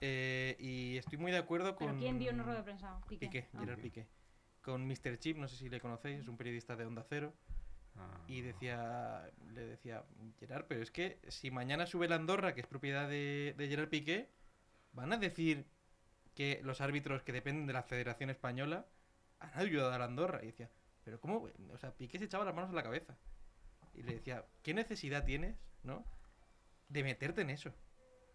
Eh, 0.05 0.57
y 0.59 0.97
estoy 0.97 1.17
muy 1.17 1.31
de 1.31 1.39
acuerdo 1.39 1.77
con... 1.77 1.87
¿Pero 1.87 1.99
quién 2.01 2.19
dio 2.19 2.33
una 2.33 2.43
rueda 2.43 2.59
de 2.59 2.65
prensa? 2.65 3.01
Piqué. 3.09 3.27
Piqué, 3.27 3.49
Ah. 3.55 3.61
Gerard 3.61 3.81
Piqué. 3.81 4.07
Con 4.61 4.87
Mr. 4.87 5.17
Chip, 5.19 5.37
no 5.39 5.47
sé 5.47 5.57
si 5.57 5.69
le 5.69 5.81
conocéis, 5.81 6.21
es 6.21 6.29
un 6.29 6.37
periodista 6.37 6.75
de 6.75 6.85
Onda 6.87 7.05
Cero. 7.09 7.33
Ah, 7.97 8.21
Y 8.27 8.41
decía, 8.41 9.31
le 9.53 9.65
decía, 9.65 10.05
Gerard, 10.41 10.65
pero 10.67 10.83
es 10.83 10.91
que 10.91 11.21
si 11.29 11.51
mañana 11.53 11.87
sube 11.87 12.09
la 12.09 12.17
Andorra, 12.17 12.53
que 12.55 12.61
es 12.63 12.67
propiedad 12.67 13.09
de, 13.09 13.55
de 13.57 13.69
Gerard 13.69 13.91
Piqué, 13.91 14.29
van 14.93 15.13
a 15.13 15.19
decir 15.19 15.67
que 16.35 16.61
los 16.65 16.81
árbitros 16.81 17.23
que 17.23 17.33
dependen 17.33 17.67
de 17.67 17.73
la 17.73 17.83
Federación 17.85 18.29
Española 18.31 18.87
han 19.39 19.57
ayudado 19.59 19.93
a 19.93 19.99
la 19.99 20.07
Andorra. 20.07 20.41
Y 20.43 20.47
decía, 20.47 20.69
pero 21.05 21.21
¿cómo? 21.21 21.49
O 21.71 21.79
sea, 21.79 21.95
Piqué 21.95 22.19
se 22.19 22.25
echaba 22.25 22.45
las 22.45 22.55
manos 22.55 22.71
a 22.71 22.75
la 22.75 22.83
cabeza. 22.83 23.17
Y 23.95 24.03
le 24.03 24.15
decía, 24.15 24.45
¿qué 24.63 24.75
necesidad 24.75 25.25
tienes, 25.25 25.57
no? 25.85 26.05
De 26.89 27.05
meterte 27.05 27.43
en 27.43 27.51
eso. 27.51 27.73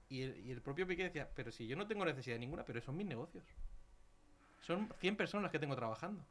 Y 0.10 0.22
el, 0.24 0.40
y 0.46 0.52
el 0.52 0.62
propio 0.62 0.88
Piqué 0.88 1.04
decía, 1.04 1.30
pero 1.36 1.52
si 1.52 1.68
yo 1.68 1.76
no 1.76 1.88
tengo 1.88 2.06
necesidad 2.06 2.38
ninguna, 2.38 2.64
pero 2.64 2.80
son 2.82 2.96
mis 2.98 3.08
negocios. 3.08 3.44
Son 4.62 4.90
100 5.00 5.16
personas 5.16 5.44
las 5.44 5.52
que 5.52 5.60
tengo 5.60 5.76
trabajando. 5.76 6.26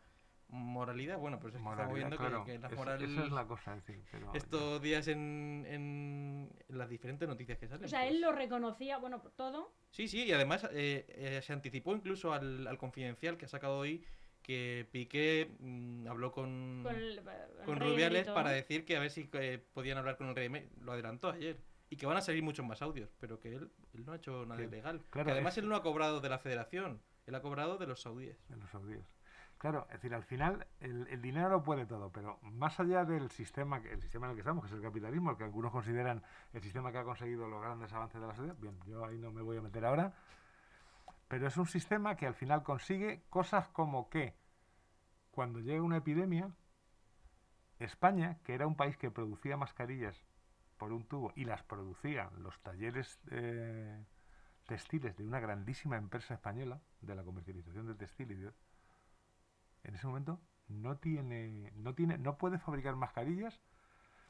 Moralidad, 0.48 1.18
bueno, 1.18 1.40
pues 1.40 1.54
es 1.54 1.60
que 1.60 1.68
estamos 1.68 1.94
viendo 1.94 2.16
que- 2.16 2.22
claro. 2.24 2.44
que, 2.44 2.58
la 2.58 2.68
Esa- 2.68 2.76
moral 2.76 3.02
esa 3.02 3.24
es 3.24 3.32
la 3.32 3.46
cosa, 3.46 3.74
es 3.76 3.84
decir, 3.84 4.04
pero- 4.12 4.32
estos 4.32 4.80
días 4.80 5.08
en, 5.08 5.64
en, 5.68 6.50
las 6.68 6.88
diferentes 6.88 7.28
noticias 7.28 7.58
que 7.58 7.66
salen. 7.66 7.86
O 7.86 7.88
sea, 7.88 8.00
pues- 8.02 8.12
él 8.12 8.20
lo 8.20 8.30
reconocía, 8.30 8.98
bueno, 8.98 9.20
todo. 9.36 9.72
Sí, 9.90 10.06
sí, 10.06 10.22
y 10.24 10.32
además 10.32 10.64
eh, 10.72 11.04
eh, 11.08 11.40
se 11.42 11.52
anticipó 11.52 11.96
incluso 11.96 12.32
al, 12.32 12.64
al 12.66 12.78
confidencial 12.78 13.36
que 13.36 13.46
ha 13.46 13.48
sacado 13.48 13.78
hoy 13.78 14.04
que 14.42 14.86
Piqué 14.92 15.50
mm, 15.58 16.06
habló 16.06 16.30
con, 16.30 16.80
Con, 16.84 16.94
el, 16.94 17.18
el 17.18 17.64
con 17.64 17.80
rey 17.80 17.90
Rubiales 17.90 18.28
para 18.28 18.50
decir 18.50 18.84
que 18.84 18.96
a 18.96 19.00
ver 19.00 19.10
si 19.10 19.28
eh, 19.32 19.60
podían 19.74 19.98
hablar 19.98 20.16
con 20.16 20.28
el 20.28 20.36
rey. 20.36 20.48
Lo 20.80 20.92
adelantó 20.92 21.30
ayer. 21.30 21.56
Y 21.88 21.96
que 21.96 22.06
van 22.06 22.16
a 22.16 22.20
salir 22.20 22.42
muchos 22.42 22.66
más 22.66 22.82
audios, 22.82 23.10
pero 23.20 23.38
que 23.38 23.54
él, 23.54 23.70
él 23.94 24.04
no 24.04 24.12
ha 24.12 24.16
hecho 24.16 24.44
nada 24.44 24.60
Sí, 24.60 24.66
ilegal. 24.66 25.04
claro, 25.10 25.26
que 25.26 25.32
además 25.32 25.56
es- 25.56 25.62
él 25.62 25.68
no 25.68 25.76
ha 25.76 25.82
cobrado 25.82 26.20
de 26.20 26.28
la 26.28 26.38
federación, 26.38 27.00
él 27.26 27.34
ha 27.34 27.42
cobrado 27.42 27.78
de 27.78 27.86
los 27.86 28.00
saudíes. 28.02 28.36
de 28.48 28.56
los 28.56 28.70
saudíes. 28.70 29.06
Claro, 29.58 29.86
es 29.88 29.94
decir, 29.94 30.12
al 30.14 30.24
final 30.24 30.66
el, 30.80 31.06
el 31.08 31.22
dinero 31.22 31.48
lo 31.48 31.62
puede 31.62 31.86
todo, 31.86 32.10
pero 32.12 32.38
más 32.42 32.78
allá 32.78 33.04
del 33.06 33.30
sistema, 33.30 33.78
el 33.78 34.02
sistema 34.02 34.26
en 34.26 34.30
el 34.32 34.36
que 34.36 34.40
estamos, 34.40 34.62
que 34.64 34.68
es 34.68 34.74
el 34.76 34.82
capitalismo, 34.82 35.30
el 35.30 35.36
que 35.38 35.44
algunos 35.44 35.72
consideran 35.72 36.22
el 36.52 36.60
sistema 36.60 36.92
que 36.92 36.98
ha 36.98 37.04
conseguido 37.04 37.48
los 37.48 37.62
grandes 37.62 37.90
avances 37.92 38.20
de 38.20 38.26
la 38.26 38.34
sociedad, 38.34 38.56
bien, 38.58 38.78
yo 38.86 39.04
ahí 39.06 39.16
no 39.16 39.32
me 39.32 39.40
voy 39.40 39.56
a 39.56 39.62
meter 39.62 39.84
ahora, 39.86 40.12
pero 41.28 41.46
es 41.46 41.56
un 41.56 41.66
sistema 41.66 42.16
que 42.16 42.26
al 42.26 42.34
final 42.34 42.62
consigue 42.64 43.22
cosas 43.30 43.68
como 43.68 44.10
que 44.10 44.34
cuando 45.30 45.60
llega 45.60 45.82
una 45.82 45.96
epidemia, 45.98 46.50
España, 47.78 48.38
que 48.44 48.54
era 48.54 48.66
un 48.66 48.76
país 48.76 48.96
que 48.96 49.10
producía 49.10 49.56
mascarillas 49.56 50.22
por 50.76 50.92
un 50.92 51.04
tubo 51.06 51.32
y 51.36 51.44
las 51.44 51.62
producía 51.62 52.30
los 52.38 52.58
talleres 52.60 53.18
eh, 53.30 54.04
textiles 54.66 55.16
de 55.16 55.24
una 55.24 55.40
grandísima 55.40 55.96
empresa 55.96 56.34
española 56.34 56.80
de 57.00 57.14
la 57.14 57.22
comercialización 57.24 57.86
de 57.86 57.94
textil 57.94 58.30
y 58.32 58.34
de- 58.36 58.52
en 59.84 59.94
ese 59.94 60.06
momento 60.06 60.40
no 60.68 60.96
tiene 60.98 61.72
no 61.76 61.94
tiene 61.94 62.18
no 62.18 62.36
puede 62.38 62.58
fabricar 62.58 62.96
mascarillas 62.96 63.60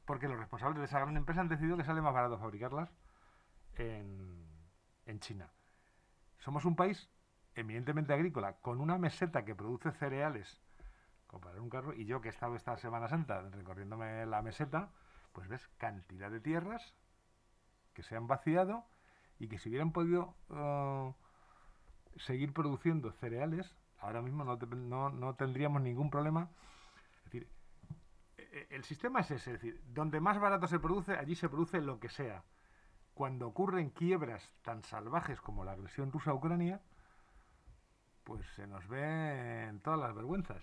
porque 0.04 0.28
los 0.28 0.38
responsables 0.38 0.78
de 0.78 0.84
esa 0.84 1.00
gran 1.00 1.16
empresa 1.16 1.40
han 1.40 1.48
decidido 1.48 1.76
que 1.76 1.84
sale 1.84 2.00
más 2.02 2.14
barato 2.14 2.38
fabricarlas 2.38 2.90
en, 3.76 4.46
en 5.06 5.20
China. 5.20 5.50
Somos 6.38 6.64
un 6.64 6.76
país 6.76 7.10
eminentemente 7.54 8.12
agrícola 8.12 8.58
con 8.60 8.80
una 8.80 8.98
meseta 8.98 9.44
que 9.44 9.54
produce 9.54 9.90
cereales 9.92 10.60
comprar 11.26 11.58
un 11.58 11.70
carro 11.70 11.92
y 11.92 12.04
yo 12.04 12.20
que 12.20 12.28
he 12.28 12.30
estado 12.30 12.54
esta 12.54 12.76
Semana 12.76 13.08
Santa 13.08 13.42
recorriéndome 13.50 14.26
la 14.26 14.42
meseta, 14.42 14.92
pues 15.36 15.48
ves 15.48 15.68
cantidad 15.76 16.30
de 16.30 16.40
tierras 16.40 16.94
que 17.92 18.02
se 18.02 18.16
han 18.16 18.26
vaciado 18.26 18.86
y 19.38 19.48
que 19.48 19.58
si 19.58 19.68
hubieran 19.68 19.92
podido 19.92 20.34
eh, 20.48 21.12
seguir 22.16 22.54
produciendo 22.54 23.12
cereales, 23.12 23.76
ahora 23.98 24.22
mismo 24.22 24.44
no, 24.44 24.56
no- 24.56 25.10
no 25.10 25.34
tendríamos 25.34 25.82
ningún 25.82 26.08
problema. 26.08 26.48
Es 27.18 27.24
decir, 27.24 27.48
e- 28.38 28.66
e- 28.70 28.74
el 28.76 28.84
sistema 28.84 29.20
es 29.20 29.30
ese, 29.30 29.52
es 29.52 29.60
decir, 29.60 29.82
donde 29.88 30.20
más 30.20 30.38
barato 30.40 30.66
se 30.68 30.80
produce, 30.80 31.12
allí 31.18 31.34
se 31.34 31.50
produce 31.50 31.82
lo 31.82 32.00
que 32.00 32.08
sea. 32.08 32.42
Cuando 33.12 33.46
ocurren 33.46 33.90
quiebras 33.90 34.42
tan 34.62 34.82
salvajes 34.84 35.42
como 35.42 35.64
la 35.64 35.72
agresión 35.72 36.10
rusa 36.12 36.30
a 36.30 36.34
Ucrania, 36.34 36.80
pues 38.24 38.46
se 38.54 38.66
nos 38.66 38.88
ven 38.88 39.80
todas 39.80 40.00
las 40.00 40.14
vergüenzas. 40.14 40.62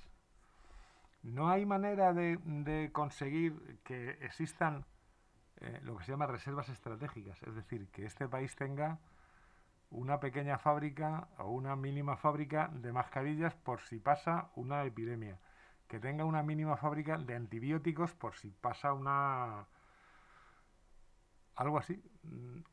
No 1.24 1.50
hay 1.50 1.66
manera 1.66 2.14
de, 2.14 2.90
conseguir 2.92 3.80
que 3.84 4.12
existan 4.22 4.86
eh, 5.62 5.80
lo 5.84 5.98
que 5.98 6.04
se 6.04 6.12
llama 6.12 6.28
reservas 6.28 6.70
estratégicas, 6.70 7.42
es 7.44 7.56
decir, 7.56 7.88
que 7.92 8.06
este 8.06 8.28
país 8.28 8.56
tenga 8.56 9.00
una 9.90 10.20
pequeña 10.20 10.58
fábrica 10.58 11.30
o 11.38 11.52
una 11.52 11.76
mínima 11.76 12.18
fábrica 12.18 12.70
de 12.74 12.92
mascarillas 12.92 13.56
por 13.56 13.82
si 13.82 14.00
pasa 14.00 14.52
una 14.56 14.84
epidemia, 14.84 15.40
que 15.88 16.00
tenga 16.00 16.26
una 16.26 16.44
mínima 16.44 16.76
fábrica 16.78 17.18
de 17.18 17.36
antibióticos 17.36 18.14
por 18.14 18.36
si 18.36 18.50
pasa 18.50 18.94
una 18.94 19.68
algo 21.56 21.78
así. 21.78 22.02
Mm, 22.24 22.64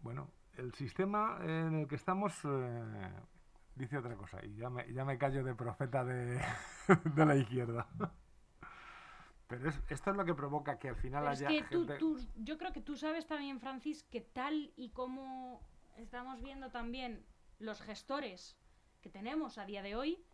Bueno, 0.00 0.30
el 0.58 0.74
sistema 0.74 1.38
en 1.40 1.74
el 1.74 1.88
que 1.88 1.94
estamos 1.94 2.38
eh, 2.44 3.10
dice 3.76 3.98
otra 3.98 4.16
cosa 4.16 4.44
y 4.44 4.54
ya 4.56 4.70
me, 4.70 4.90
ya 4.92 5.04
me 5.04 5.18
callo 5.18 5.42
de 5.44 5.54
profeta 5.54 6.04
de, 6.04 6.40
de 7.14 7.26
la 7.26 7.36
izquierda. 7.36 7.86
Pero 9.46 9.68
es- 9.68 9.80
esto 9.88 10.10
es 10.10 10.16
lo 10.16 10.24
que 10.24 10.34
provoca 10.34 10.78
que 10.78 10.88
al 10.88 10.96
final 10.96 11.22
Pero 11.24 11.32
es 11.32 11.38
haya 11.40 11.48
que 11.48 11.62
tú, 11.64 11.80
gente... 11.86 11.98
tú- 11.98 12.18
yo 12.36 12.56
creo 12.58 12.72
que 12.72 12.80
tú 12.80 12.96
sabes 12.96 13.26
también, 13.26 13.60
Francis, 13.60 14.02
que 14.04 14.20
tal 14.20 14.72
y 14.76 14.90
como 14.90 15.60
estamos 15.96 16.40
viendo 16.42 16.70
también 16.70 17.24
los 17.58 17.80
gestores 17.82 18.56
que 19.02 19.10
tenemos 19.10 19.58
a 19.58 19.66
día 19.66 19.82
de 19.82 19.96
hoy, 19.96 20.24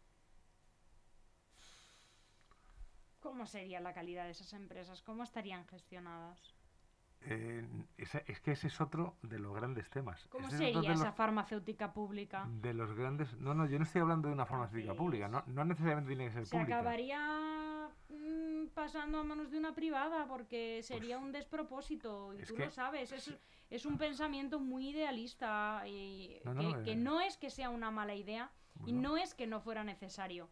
¿cómo 3.20 3.46
sería 3.46 3.80
la 3.80 3.92
calidad 3.92 4.24
de 4.24 4.30
esas 4.30 4.52
empresas? 4.52 5.02
¿Cómo 5.02 5.22
estarían 5.24 5.66
gestionadas? 5.66 6.54
Eh, 7.22 7.66
ese- 7.98 8.24
es 8.26 8.40
que 8.40 8.52
ese 8.52 8.68
es 8.68 8.80
otro 8.80 9.16
de 9.22 9.38
los 9.38 9.54
grandes 9.54 9.88
temas. 9.90 10.26
¿Cómo 10.30 10.46
Ese 10.48 10.68
es 10.70 10.74
sería 10.74 10.92
esa 10.92 11.12
farmacéutica 11.12 11.92
pública? 11.92 12.46
de 12.50 12.72
los 12.74 12.92
grandes... 12.94 13.34
No, 13.38 13.52
no, 13.54 13.66
yo 13.66 13.78
no 13.78 13.84
estoy 13.84 14.00
hablando 14.00 14.28
de 14.28 14.34
una 14.34 14.46
farmacéutica 14.46 14.94
pública. 14.94 15.28
No, 15.28 15.42
no 15.46 15.64
necesariamente 15.64 16.08
tiene 16.08 16.26
que 16.26 16.32
ser 16.32 16.46
Se 16.46 16.56
pública. 16.56 16.76
acabaría 16.78 17.88
mm, 18.08 18.68
pasando 18.74 19.18
a 19.20 19.24
manos 19.24 19.50
de 19.50 19.58
una 19.58 19.74
privada 19.74 20.26
porque 20.26 20.80
sería 20.82 21.18
un 21.18 21.30
despropósito 21.32 22.32
y 22.32 22.36
Pues 22.36 22.42
es 22.44 22.48
tú 22.48 22.56
que- 22.56 22.64
lo 22.66 22.70
sabes. 22.70 23.12
Es, 23.12 23.34
es 23.68 23.86
un 23.86 23.98
pensamiento 23.98 24.58
muy 24.58 24.88
idealista 24.90 25.82
y 25.86 26.40
No, 26.44 26.54
que, 26.54 26.62
no, 26.62 26.82
que 26.82 26.92
eh. 26.92 26.96
no 26.96 27.20
es 27.20 27.36
que 27.36 27.50
sea 27.50 27.70
una 27.70 27.90
mala 27.90 28.14
idea 28.14 28.50
y 28.86 28.92
Bueno. 28.92 29.10
no 29.10 29.16
es 29.18 29.34
que 29.34 29.46
no 29.46 29.60
fuera 29.60 29.84
necesario. 29.84 30.48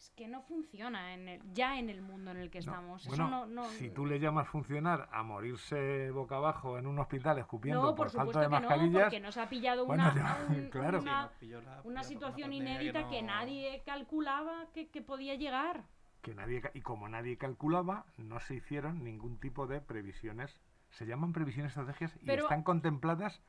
Es 0.00 0.08
que 0.16 0.26
no 0.28 0.40
funciona 0.40 1.12
en 1.12 1.28
el, 1.28 1.52
ya 1.52 1.78
en 1.78 1.90
el 1.90 2.00
mundo 2.00 2.30
en 2.30 2.38
el 2.38 2.50
que 2.50 2.60
No, 2.60 2.72
estamos. 2.72 3.06
bueno, 3.06 3.24
Eso 3.24 3.30
no, 3.30 3.46
no, 3.46 3.64
si 3.68 3.90
tú 3.90 4.06
le 4.06 4.18
llamas 4.18 4.48
funcionar 4.48 5.10
a 5.12 5.22
morirse 5.22 6.10
boca 6.10 6.36
abajo 6.36 6.78
en 6.78 6.86
un 6.86 6.98
hospital 6.98 7.36
escupiendo 7.38 7.82
no, 7.82 7.88
por, 7.94 8.06
por 8.06 8.10
falta 8.10 8.20
supuesto 8.32 8.40
de 8.40 8.46
que 8.46 8.50
no, 8.50 8.60
mascarillas, 8.60 9.02
porque 9.02 9.20
nos 9.20 9.36
ha 9.36 9.48
pillado 9.50 9.84
Bueno, 9.84 10.10
una, 10.10 10.38
un- 10.48 10.68
claro. 10.70 11.00
Una, 11.00 11.30
la- 11.42 11.80
una 11.84 12.02
situación 12.02 12.50
inédita 12.54 13.08
que, 13.08 13.20
no- 13.20 13.28
nadie 13.28 13.82
calculaba 13.84 14.68
que, 14.72 14.88
que 14.88 15.02
podía 15.02 15.34
llegar. 15.34 15.84
que 16.22 16.34
nadie 16.34 16.62
y 16.72 16.80
como 16.80 17.06
nadie 17.06 17.36
calculaba, 17.36 18.06
no 18.16 18.40
se 18.40 18.54
hicieron 18.54 19.04
ningún 19.04 19.38
tipo 19.38 19.66
de 19.66 19.82
previsiones. 19.82 20.58
Se 20.92 21.04
llaman 21.04 21.34
previsiones 21.34 21.72
estrategias 21.72 22.16
y 22.22 22.24
Pero- 22.24 22.44
están 22.44 22.62
contempladas 22.62 23.42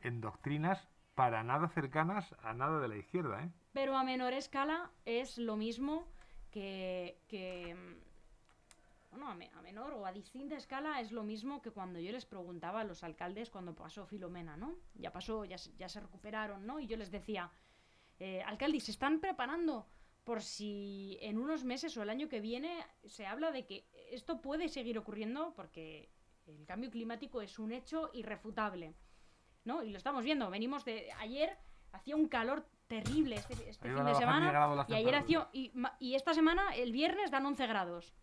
en 0.00 0.22
doctrinas 0.22 0.88
para 1.14 1.42
nada 1.42 1.68
cercanas 1.68 2.34
a 2.42 2.54
nada 2.54 2.80
de 2.80 2.88
la 2.88 2.96
izquierda, 2.96 3.42
¿eh? 3.44 3.50
Pero 3.74 3.92
a 3.96 4.04
menor 4.04 4.32
escala 4.32 4.90
es 5.04 5.36
lo 5.38 5.56
mismo 5.56 5.94
que, 6.50 7.18
bueno, 9.10 9.28
a, 9.28 9.34
me- 9.34 9.50
a 9.54 9.62
menor 9.62 9.92
o 9.94 10.06
a 10.06 10.12
distinta 10.12 10.56
escala 10.56 11.00
es 11.00 11.12
lo 11.12 11.22
mismo 11.22 11.62
que 11.62 11.70
cuando 11.70 11.98
yo 12.00 12.10
les 12.12 12.26
preguntaba 12.26 12.80
a 12.80 12.84
los 12.84 13.02
alcaldes 13.04 13.50
cuando 13.50 13.74
pasó 13.74 14.06
Filomena, 14.06 14.56
¿no? 14.56 14.76
Ya 14.94 15.12
pasó, 15.12 15.44
ya, 15.44 15.56
ya 15.78 15.88
se 15.88 16.00
recuperaron, 16.00 16.66
¿no? 16.66 16.80
Y 16.80 16.86
yo 16.86 16.96
les 16.96 17.10
decía, 17.10 17.50
eh, 18.18 18.42
alcaldes, 18.42 18.84
se 18.84 18.92
están 18.92 19.20
preparando 19.20 19.86
por 20.24 20.42
si 20.42 21.18
en 21.20 21.38
unos 21.38 21.64
meses 21.64 21.96
o 21.96 22.02
el 22.02 22.10
año 22.10 22.28
que 22.28 22.40
viene 22.40 22.84
se 23.04 23.26
habla 23.26 23.52
de 23.52 23.66
que 23.66 23.86
esto 24.10 24.40
puede 24.40 24.68
seguir 24.68 24.98
ocurriendo 24.98 25.52
porque 25.54 26.10
el 26.46 26.64
cambio 26.66 26.90
climático 26.90 27.40
es 27.42 27.58
un 27.58 27.72
hecho 27.72 28.10
irrefutable, 28.14 28.94
¿no? 29.64 29.82
Y 29.82 29.90
lo 29.90 29.98
estamos 29.98 30.24
viendo, 30.24 30.50
venimos 30.50 30.84
de 30.84 31.12
ayer 31.18 31.56
hacía 31.94 32.16
un 32.16 32.28
calor 32.28 32.66
terrible 32.86 33.36
este, 33.36 33.54
este 33.68 33.88
fin 33.88 34.04
de 34.04 34.14
semana 34.14 34.40
10 34.40 34.52
grados 34.52 34.76
las 34.76 34.90
y 34.90 34.94
ayer 34.94 35.14
hacía 35.14 35.48
y, 35.52 36.14
esta 36.14 36.34
semana 36.34 36.74
el 36.74 36.92
viernes 36.92 37.30
dan 37.30 37.46
11 37.46 37.66
grados. 37.66 38.14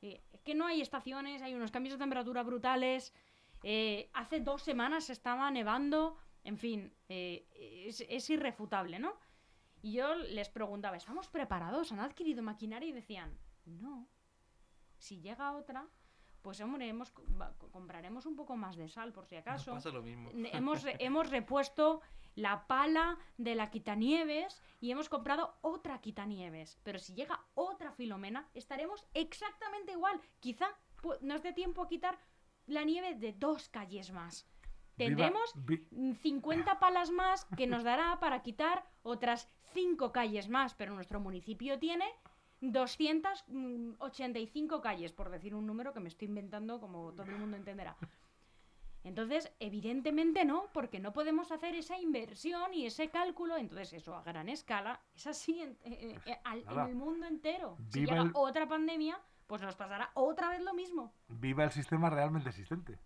Eh, 0.00 0.22
es 0.32 0.42
que 0.42 0.54
no 0.54 0.66
hay 0.66 0.80
estaciones, 0.80 1.42
hay 1.42 1.54
unos 1.54 1.70
cambios 1.70 1.94
de 1.94 1.98
temperatura 1.98 2.42
brutales. 2.42 3.14
eh, 3.62 4.10
hace 4.14 4.40
dos 4.40 4.62
semanas 4.62 5.10
estaba 5.10 5.50
nevando, 5.50 6.16
en 6.42 6.58
fin, 6.58 6.92
eh, 7.08 7.46
es, 7.86 8.04
es 8.08 8.30
irrefutable, 8.30 8.98
¿no? 8.98 9.14
Y 9.82 9.92
yo 9.92 10.14
les 10.14 10.48
preguntaba, 10.48 10.96
¿estamos 10.96 11.28
preparados? 11.28 11.92
¿Han 11.92 12.00
adquirido 12.00 12.42
maquinaria? 12.42 12.88
Y 12.88 12.92
decían, 12.92 13.36
no. 13.66 14.08
Si 14.98 15.20
llega 15.20 15.52
otra, 15.52 15.88
pues 16.42 16.60
hombre, 16.60 16.88
hemos, 16.88 17.12
compraremos 17.72 18.26
un 18.26 18.36
poco 18.36 18.56
más 18.56 18.76
de 18.76 18.88
sal, 18.88 19.12
por 19.12 19.26
si 19.26 19.36
acaso. 19.36 19.72
pasa 19.72 19.90
lo 19.90 20.02
mismo. 20.02 20.30
Hemos, 20.32 20.84
hemos 20.98 21.30
repuesto 21.30 22.00
la 22.34 22.66
pala 22.66 23.18
de 23.36 23.54
la 23.54 23.70
quitanieves 23.70 24.60
y 24.80 24.90
hemos 24.90 25.08
comprado 25.08 25.56
otra 25.60 26.00
quitanieves. 26.00 26.78
Pero 26.82 26.98
si 26.98 27.14
llega 27.14 27.44
otra 27.54 27.92
filomena, 27.92 28.48
estaremos 28.54 29.06
exactamente 29.14 29.92
igual. 29.92 30.20
Quizá 30.40 30.66
nos 31.20 31.42
dé 31.42 31.52
tiempo 31.52 31.82
a 31.82 31.88
quitar 31.88 32.18
la 32.66 32.84
nieve 32.84 33.14
de 33.14 33.32
dos 33.32 33.68
calles 33.68 34.12
más. 34.12 34.46
Viva- 34.96 34.96
Tendremos 34.96 35.52
vi- 35.56 35.86
mm, 35.90 36.12
50 36.14 36.78
palas 36.78 37.10
más 37.10 37.44
que 37.56 37.66
nos 37.66 37.82
dará 37.82 38.20
para 38.20 38.42
quitar 38.42 38.88
otras 39.02 39.48
5 39.72 40.12
calles 40.12 40.48
más, 40.48 40.74
pero 40.74 40.94
nuestro 40.94 41.18
municipio 41.18 41.78
tiene 41.78 42.04
285 42.60 44.80
calles, 44.80 45.12
por 45.12 45.30
decir 45.30 45.54
un 45.54 45.66
número 45.66 45.92
que 45.92 46.00
me 46.00 46.08
estoy 46.08 46.28
inventando 46.28 46.80
como 46.80 47.12
todo 47.12 47.30
el 47.30 47.38
mundo 47.38 47.56
entenderá. 47.56 47.96
Entonces, 49.04 49.52
evidentemente 49.58 50.44
no, 50.44 50.70
porque 50.72 51.00
no 51.00 51.12
podemos 51.12 51.50
hacer 51.50 51.74
esa 51.74 51.98
inversión 51.98 52.72
y 52.72 52.86
ese 52.86 53.10
cálculo. 53.10 53.56
Entonces, 53.56 53.92
eso 53.94 54.14
a 54.14 54.22
gran 54.22 54.48
escala 54.48 55.00
es 55.14 55.26
así 55.26 55.60
en, 55.60 55.76
eh, 55.82 56.18
eh, 56.24 56.40
al- 56.44 56.60
en 56.60 56.66
Nada. 56.66 56.88
el 56.88 56.94
mundo 56.94 57.26
entero. 57.26 57.76
Si 57.90 58.00
llega 58.06 58.22
el- 58.22 58.30
otra 58.34 58.68
pandemia, 58.68 59.20
pues 59.48 59.60
nos 59.60 59.74
pasará 59.74 60.10
otra 60.14 60.48
vez 60.50 60.60
lo 60.62 60.72
mismo. 60.72 61.12
viva 61.28 61.64
el 61.64 61.72
sistema 61.72 62.10
realmente 62.10 62.50
existente. 62.50 62.98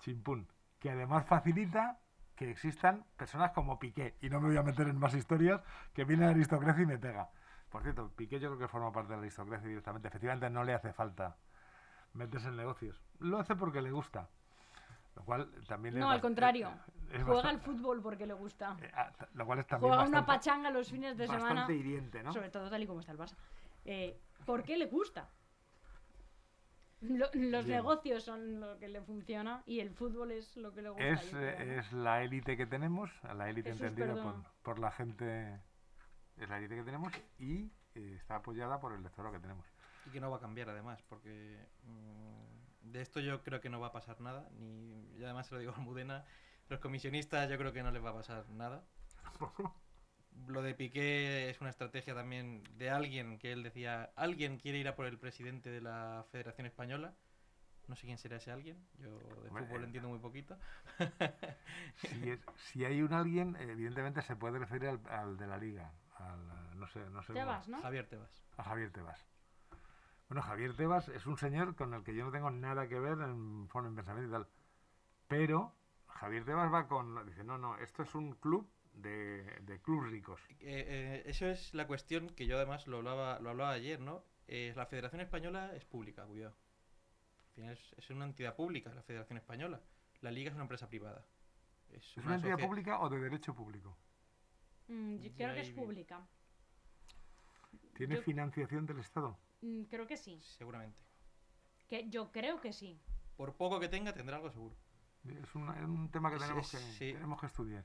Chimpún. 0.00 0.48
Que 0.78 0.90
además 0.90 1.24
facilita 1.26 2.00
que 2.36 2.50
existan 2.50 3.04
personas 3.16 3.52
como 3.52 3.78
Piqué. 3.78 4.16
Y 4.20 4.28
no 4.28 4.40
me 4.40 4.48
voy 4.48 4.56
a 4.56 4.62
meter 4.62 4.88
en 4.88 4.98
más 4.98 5.14
historias, 5.14 5.62
que 5.92 6.04
viene 6.04 6.24
la 6.24 6.32
aristocracia 6.32 6.82
y 6.82 6.86
me 6.86 6.98
pega. 6.98 7.30
Por 7.70 7.82
cierto, 7.82 8.10
Piqué 8.14 8.40
yo 8.40 8.48
creo 8.48 8.58
que 8.58 8.68
forma 8.68 8.92
parte 8.92 9.10
de 9.12 9.16
la 9.16 9.22
aristocracia 9.22 9.68
directamente. 9.68 10.08
Efectivamente 10.08 10.50
no 10.50 10.64
le 10.64 10.74
hace 10.74 10.92
falta 10.92 11.36
meterse 12.12 12.48
en 12.48 12.56
negocios. 12.56 13.00
Lo 13.20 13.38
hace 13.38 13.54
porque 13.56 13.80
le 13.82 13.90
gusta. 13.90 14.28
Lo 15.16 15.24
cual 15.24 15.48
también 15.68 15.94
es 15.94 16.00
No, 16.00 16.10
al 16.10 16.20
contrario. 16.20 16.68
es 17.12 17.22
Juega 17.22 17.48
al 17.50 17.56
bastante- 17.56 17.64
fútbol 17.64 18.02
porque 18.02 18.26
le 18.26 18.34
gusta. 18.34 18.76
eh, 18.82 18.90
ah, 18.94 19.12
Lo 19.34 19.46
cual 19.46 19.60
es 19.60 19.66
también 19.66 19.88
Juega 19.90 20.02
una 20.08 20.20
bastante- 20.20 20.26
pachanga 20.26 20.70
los 20.70 20.90
fines 20.90 21.16
de 21.16 21.26
semana. 21.26 21.44
bastante 21.44 21.74
hiriente, 21.74 22.22
¿no? 22.22 22.32
Sobre 22.32 22.50
todo 22.50 22.68
tal 22.68 22.82
y 22.82 22.86
como 22.86 23.00
está 23.00 23.12
el 23.12 23.18
Barça. 23.18 23.36
Eh, 23.84 24.18
¿Por 24.44 24.62
qué 24.64 24.76
le 24.76 24.86
gusta? 24.86 25.28
Lo- 27.00 27.28
los 27.34 27.64
Bien. 27.66 27.76
negocios 27.78 28.24
son 28.24 28.60
lo 28.60 28.78
que 28.78 28.88
le 28.88 29.02
funciona 29.02 29.62
y 29.66 29.80
el 29.80 29.90
fútbol 29.90 30.30
es 30.32 30.56
lo 30.56 30.72
que 30.72 30.80
le 30.82 30.88
gusta. 30.88 31.04
Es, 31.06 31.32
eh, 31.34 31.56
¿no? 31.58 31.72
es 31.80 31.92
la 31.92 32.22
élite 32.22 32.56
que 32.56 32.66
tenemos, 32.66 33.10
la 33.36 33.50
élite 33.50 33.70
entendida 33.70 34.14
por, 34.14 34.34
por 34.62 34.78
la 34.78 34.90
gente, 34.90 35.60
es 36.38 36.48
la 36.48 36.58
élite 36.58 36.76
que 36.76 36.82
tenemos 36.82 37.12
y 37.38 37.70
eh, 37.94 38.16
está 38.18 38.36
apoyada 38.36 38.80
por 38.80 38.92
el 38.92 39.00
electorado 39.00 39.34
que 39.34 39.40
tenemos. 39.40 39.66
Y 40.06 40.10
que 40.10 40.20
no 40.20 40.30
va 40.30 40.38
a 40.38 40.40
cambiar 40.40 40.70
además, 40.70 41.02
porque 41.08 41.58
mm, 41.84 42.53
de 42.84 43.00
esto 43.02 43.20
yo 43.20 43.42
creo 43.42 43.60
que 43.60 43.68
no 43.70 43.80
va 43.80 43.88
a 43.88 43.92
pasar 43.92 44.20
nada. 44.20 44.48
Ni, 44.58 45.16
y 45.18 45.24
además 45.24 45.46
se 45.46 45.54
lo 45.54 45.60
digo 45.60 45.72
a 45.72 45.76
Almudena, 45.76 46.24
los 46.68 46.80
comisionistas 46.80 47.48
yo 47.50 47.58
creo 47.58 47.72
que 47.72 47.82
no 47.82 47.90
les 47.90 48.04
va 48.04 48.10
a 48.10 48.14
pasar 48.14 48.48
nada. 48.50 48.84
Lo 50.48 50.62
de 50.62 50.74
Piqué 50.74 51.48
es 51.48 51.60
una 51.60 51.70
estrategia 51.70 52.12
también 52.12 52.64
de 52.76 52.90
alguien 52.90 53.38
que 53.38 53.52
él 53.52 53.62
decía, 53.62 54.10
alguien 54.16 54.58
quiere 54.58 54.78
ir 54.78 54.88
a 54.88 54.96
por 54.96 55.06
el 55.06 55.16
presidente 55.16 55.70
de 55.70 55.80
la 55.80 56.26
Federación 56.32 56.66
Española. 56.66 57.14
No 57.86 57.94
sé 57.94 58.06
quién 58.06 58.18
será 58.18 58.38
ese 58.38 58.50
alguien, 58.50 58.84
yo 58.98 59.10
de 59.44 59.50
fútbol 59.50 59.82
eh, 59.82 59.84
entiendo 59.84 60.08
muy 60.08 60.18
poquito. 60.18 60.58
Si, 61.96 62.30
es- 62.30 62.40
si 62.56 62.84
hay 62.84 63.00
un 63.02 63.12
alguien, 63.12 63.56
evidentemente 63.60 64.22
se 64.22 64.34
puede 64.34 64.58
referir 64.58 64.88
al, 64.88 65.00
al 65.08 65.36
de 65.36 65.46
la 65.46 65.58
liga, 65.58 65.92
al, 66.16 66.78
no 66.78 66.86
sé, 66.88 67.08
no 67.10 67.22
sé, 67.22 67.32
Tebas, 67.34 67.68
¿no? 67.68 67.80
Javier 67.80 68.08
Tebas. 68.08 68.42
a 68.56 68.64
Javier 68.64 68.90
Tebas. 68.90 69.24
Bueno, 70.34 70.48
Javier 70.48 70.74
Tebas 70.74 71.08
es 71.10 71.26
un 71.26 71.36
señor 71.36 71.76
con 71.76 71.94
el 71.94 72.02
que 72.02 72.12
yo 72.12 72.24
no 72.24 72.32
tengo 72.32 72.50
nada 72.50 72.88
que 72.88 72.98
ver 72.98 73.20
en 73.20 73.68
forma 73.68 73.90
de 73.90 73.94
pensamiento 73.94 74.30
y 74.30 74.32
tal. 74.32 74.48
Pero 75.28 75.72
Javier 76.08 76.44
Tebas 76.44 76.72
va 76.72 76.88
con, 76.88 77.24
dice, 77.24 77.44
no, 77.44 77.56
no, 77.56 77.78
esto 77.78 78.02
es 78.02 78.12
un 78.16 78.34
club 78.34 78.68
de, 78.94 79.44
de 79.60 79.80
clubs 79.80 80.10
ricos. 80.10 80.40
Eh, 80.50 80.56
eh, 80.58 81.22
eso 81.26 81.46
es 81.46 81.72
la 81.72 81.86
cuestión 81.86 82.30
que 82.30 82.48
yo 82.48 82.56
además 82.56 82.88
lo 82.88 82.96
hablaba, 82.96 83.38
lo 83.38 83.50
hablaba 83.50 83.70
ayer, 83.70 84.00
¿no? 84.00 84.24
Eh, 84.48 84.72
la 84.74 84.86
Federación 84.86 85.20
Española 85.20 85.72
es 85.76 85.84
pública, 85.84 86.24
cuidado. 86.26 86.56
Al 87.50 87.54
final 87.54 87.72
es, 87.74 87.92
es 87.96 88.10
una 88.10 88.24
entidad 88.24 88.56
pública 88.56 88.92
la 88.92 89.04
Federación 89.04 89.36
Española. 89.38 89.82
La 90.20 90.32
Liga 90.32 90.48
es 90.48 90.54
una 90.54 90.64
empresa 90.64 90.88
privada. 90.88 91.24
Es, 91.90 92.02
¿Es 92.18 92.24
una 92.24 92.34
entidad 92.34 92.58
pública 92.58 92.98
o 92.98 93.08
de 93.08 93.20
derecho 93.20 93.54
público? 93.54 93.96
Mm, 94.88 95.14
yo 95.18 95.32
creo 95.32 95.54
que 95.54 95.60
es 95.60 95.70
pública. 95.70 96.26
¿Tiene 97.94 98.16
Yo- 98.16 98.22
financiación 98.22 98.84
del 98.84 98.98
Estado? 98.98 99.38
Mm, 99.64 99.84
creo 99.84 100.06
que 100.06 100.16
sí. 100.16 100.38
Seguramente. 100.58 101.00
Que 101.88 102.08
yo 102.10 102.30
creo 102.30 102.60
que 102.60 102.72
sí. 102.72 103.00
Por 103.36 103.56
poco 103.56 103.80
que 103.80 103.88
tenga, 103.88 104.12
tendrá 104.12 104.36
algo 104.36 104.50
seguro. 104.50 104.76
Es, 105.24 105.54
una- 105.54 105.74
es 105.78 105.84
un 105.84 106.10
tema 106.10 106.30
que 106.30 106.38
tenemos, 106.38 106.70
que 106.70 106.76
sí. 106.76 107.12
tenemos 107.14 107.40
que 107.40 107.46
estudiar. 107.46 107.84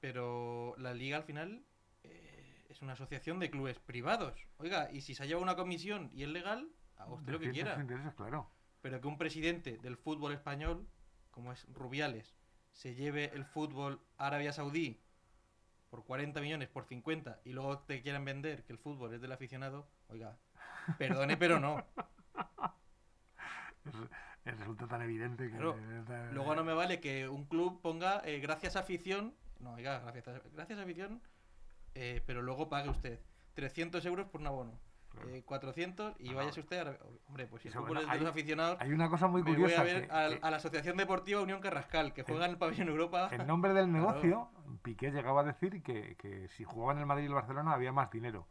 Pero 0.00 0.74
la 0.78 0.94
Liga 0.94 1.18
al 1.18 1.24
final 1.24 1.62
eh, 2.02 2.64
es 2.70 2.80
una 2.80 2.94
asociación 2.94 3.38
de 3.38 3.50
clubes 3.50 3.78
privados. 3.78 4.40
Oiga, 4.56 4.90
y 4.90 5.02
si 5.02 5.14
se 5.14 5.22
ha 5.22 5.26
llevado 5.26 5.42
una 5.42 5.56
comisión 5.56 6.10
y 6.14 6.22
es 6.22 6.28
legal, 6.30 6.72
haga 6.96 7.12
usted 7.12 7.32
lo 7.32 7.38
que 7.38 7.50
quiera. 7.50 7.78
intereses, 7.78 8.14
claro. 8.14 8.50
Pero 8.80 9.00
que 9.00 9.08
un 9.08 9.18
presidente 9.18 9.76
del 9.78 9.98
fútbol 9.98 10.32
español, 10.32 10.88
como 11.30 11.52
es 11.52 11.66
Rubiales, 11.74 12.34
se 12.72 12.94
lleve 12.94 13.26
el 13.34 13.44
fútbol 13.44 14.00
a 14.16 14.28
Arabia 14.28 14.52
Saudí 14.54 15.02
por 15.90 16.04
40 16.04 16.40
millones, 16.40 16.68
por 16.68 16.86
50, 16.86 17.42
y 17.44 17.50
luego 17.52 17.80
te 17.80 18.00
quieran 18.00 18.24
vender 18.24 18.64
que 18.64 18.72
el 18.72 18.78
fútbol 18.78 19.12
es 19.12 19.20
del 19.20 19.32
aficionado, 19.32 19.90
Oiga, 20.08 20.38
perdone, 20.98 21.36
pero 21.36 21.58
no. 21.60 21.84
Es- 24.44 24.56
resulta 24.58 24.86
tan 24.86 25.02
evidente 25.02 25.44
que... 25.44 25.56
Claro, 25.56 25.76
Luego 26.32 26.54
no 26.54 26.64
me 26.64 26.72
vale 26.72 27.00
que 27.00 27.28
un 27.28 27.44
club 27.44 27.80
ponga 27.82 28.20
eh, 28.24 28.40
gracias 28.40 28.76
afición. 28.76 29.34
No, 29.58 29.74
oiga, 29.74 30.00
gracias, 30.00 30.42
gracias 30.54 30.78
afición. 30.78 31.20
eh, 31.94 32.22
pero 32.26 32.40
luego 32.42 32.68
pague 32.68 32.88
usted 32.88 33.20
300 33.54 34.04
euros 34.06 34.26
por 34.28 34.40
un 34.40 34.46
abono. 34.46 34.78
Claro. 35.10 35.28
eh, 35.30 35.42
400 35.42 36.14
y 36.20 36.28
No. 36.30 36.36
váyase 36.36 36.60
usted 36.60 36.86
a... 36.86 36.96
Hombre, 37.26 37.48
pues 37.48 37.62
si 37.62 37.68
el 37.68 37.74
fútbol 37.74 37.98
es 37.98 38.08
de 38.08 38.18
los 38.20 38.28
aficionados, 38.28 38.78
Hay 38.80 38.92
una 38.92 39.10
cosa 39.10 39.26
muy 39.26 39.42
me 39.42 39.50
voy 39.50 39.60
curiosa. 39.60 39.80
a 39.80 39.84
ver 39.84 40.06
que- 40.06 40.12
al- 40.12 40.38
que 40.40 40.46
a 40.46 40.50
la 40.52 40.56
Asociación 40.58 40.96
Deportiva 40.96 41.40
Unión 41.40 41.60
Carrascal, 41.60 42.12
que 42.14 42.22
juega 42.22 42.44
en 42.44 42.52
el 42.52 42.58
pabellón 42.58 42.88
Europa. 42.88 43.28
En 43.32 43.44
nombre 43.46 43.72
del 43.74 43.90
Claro. 43.90 44.06
negocio, 44.06 44.50
Piqué 44.82 45.10
llegaba 45.10 45.40
a 45.40 45.44
decir 45.44 45.82
que, 45.82 46.14
que 46.16 46.46
si 46.50 46.62
jugaban 46.62 46.98
el 46.98 47.06
Madrid 47.06 47.24
y 47.24 47.26
el 47.26 47.34
Barcelona 47.34 47.72
había 47.72 47.90
más 47.92 48.08
dinero. 48.12 48.46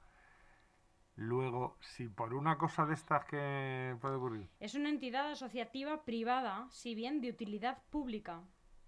Luego, 1.21 1.77
si 1.81 2.07
por 2.07 2.33
una 2.33 2.57
cosa 2.57 2.85
de 2.85 2.93
estas 2.93 3.25
que 3.25 3.93
puede 3.99 4.15
ocurrir, 4.15 4.49
Es 4.61 4.73
una 4.75 4.87
entidad 4.87 5.29
asociativa 5.29 6.05
privada, 6.05 6.65
si 6.71 6.95
bien 6.95 7.19
de 7.19 7.29
utilidad 7.29 7.83
pública. 7.89 8.41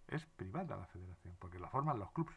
es 0.07 0.25
privada 0.27 0.77
la 0.77 0.85
federación, 0.85 1.35
porque 1.39 1.59
la 1.59 1.67
forman 1.69 1.99
los 1.99 2.09
clubes. 2.13 2.33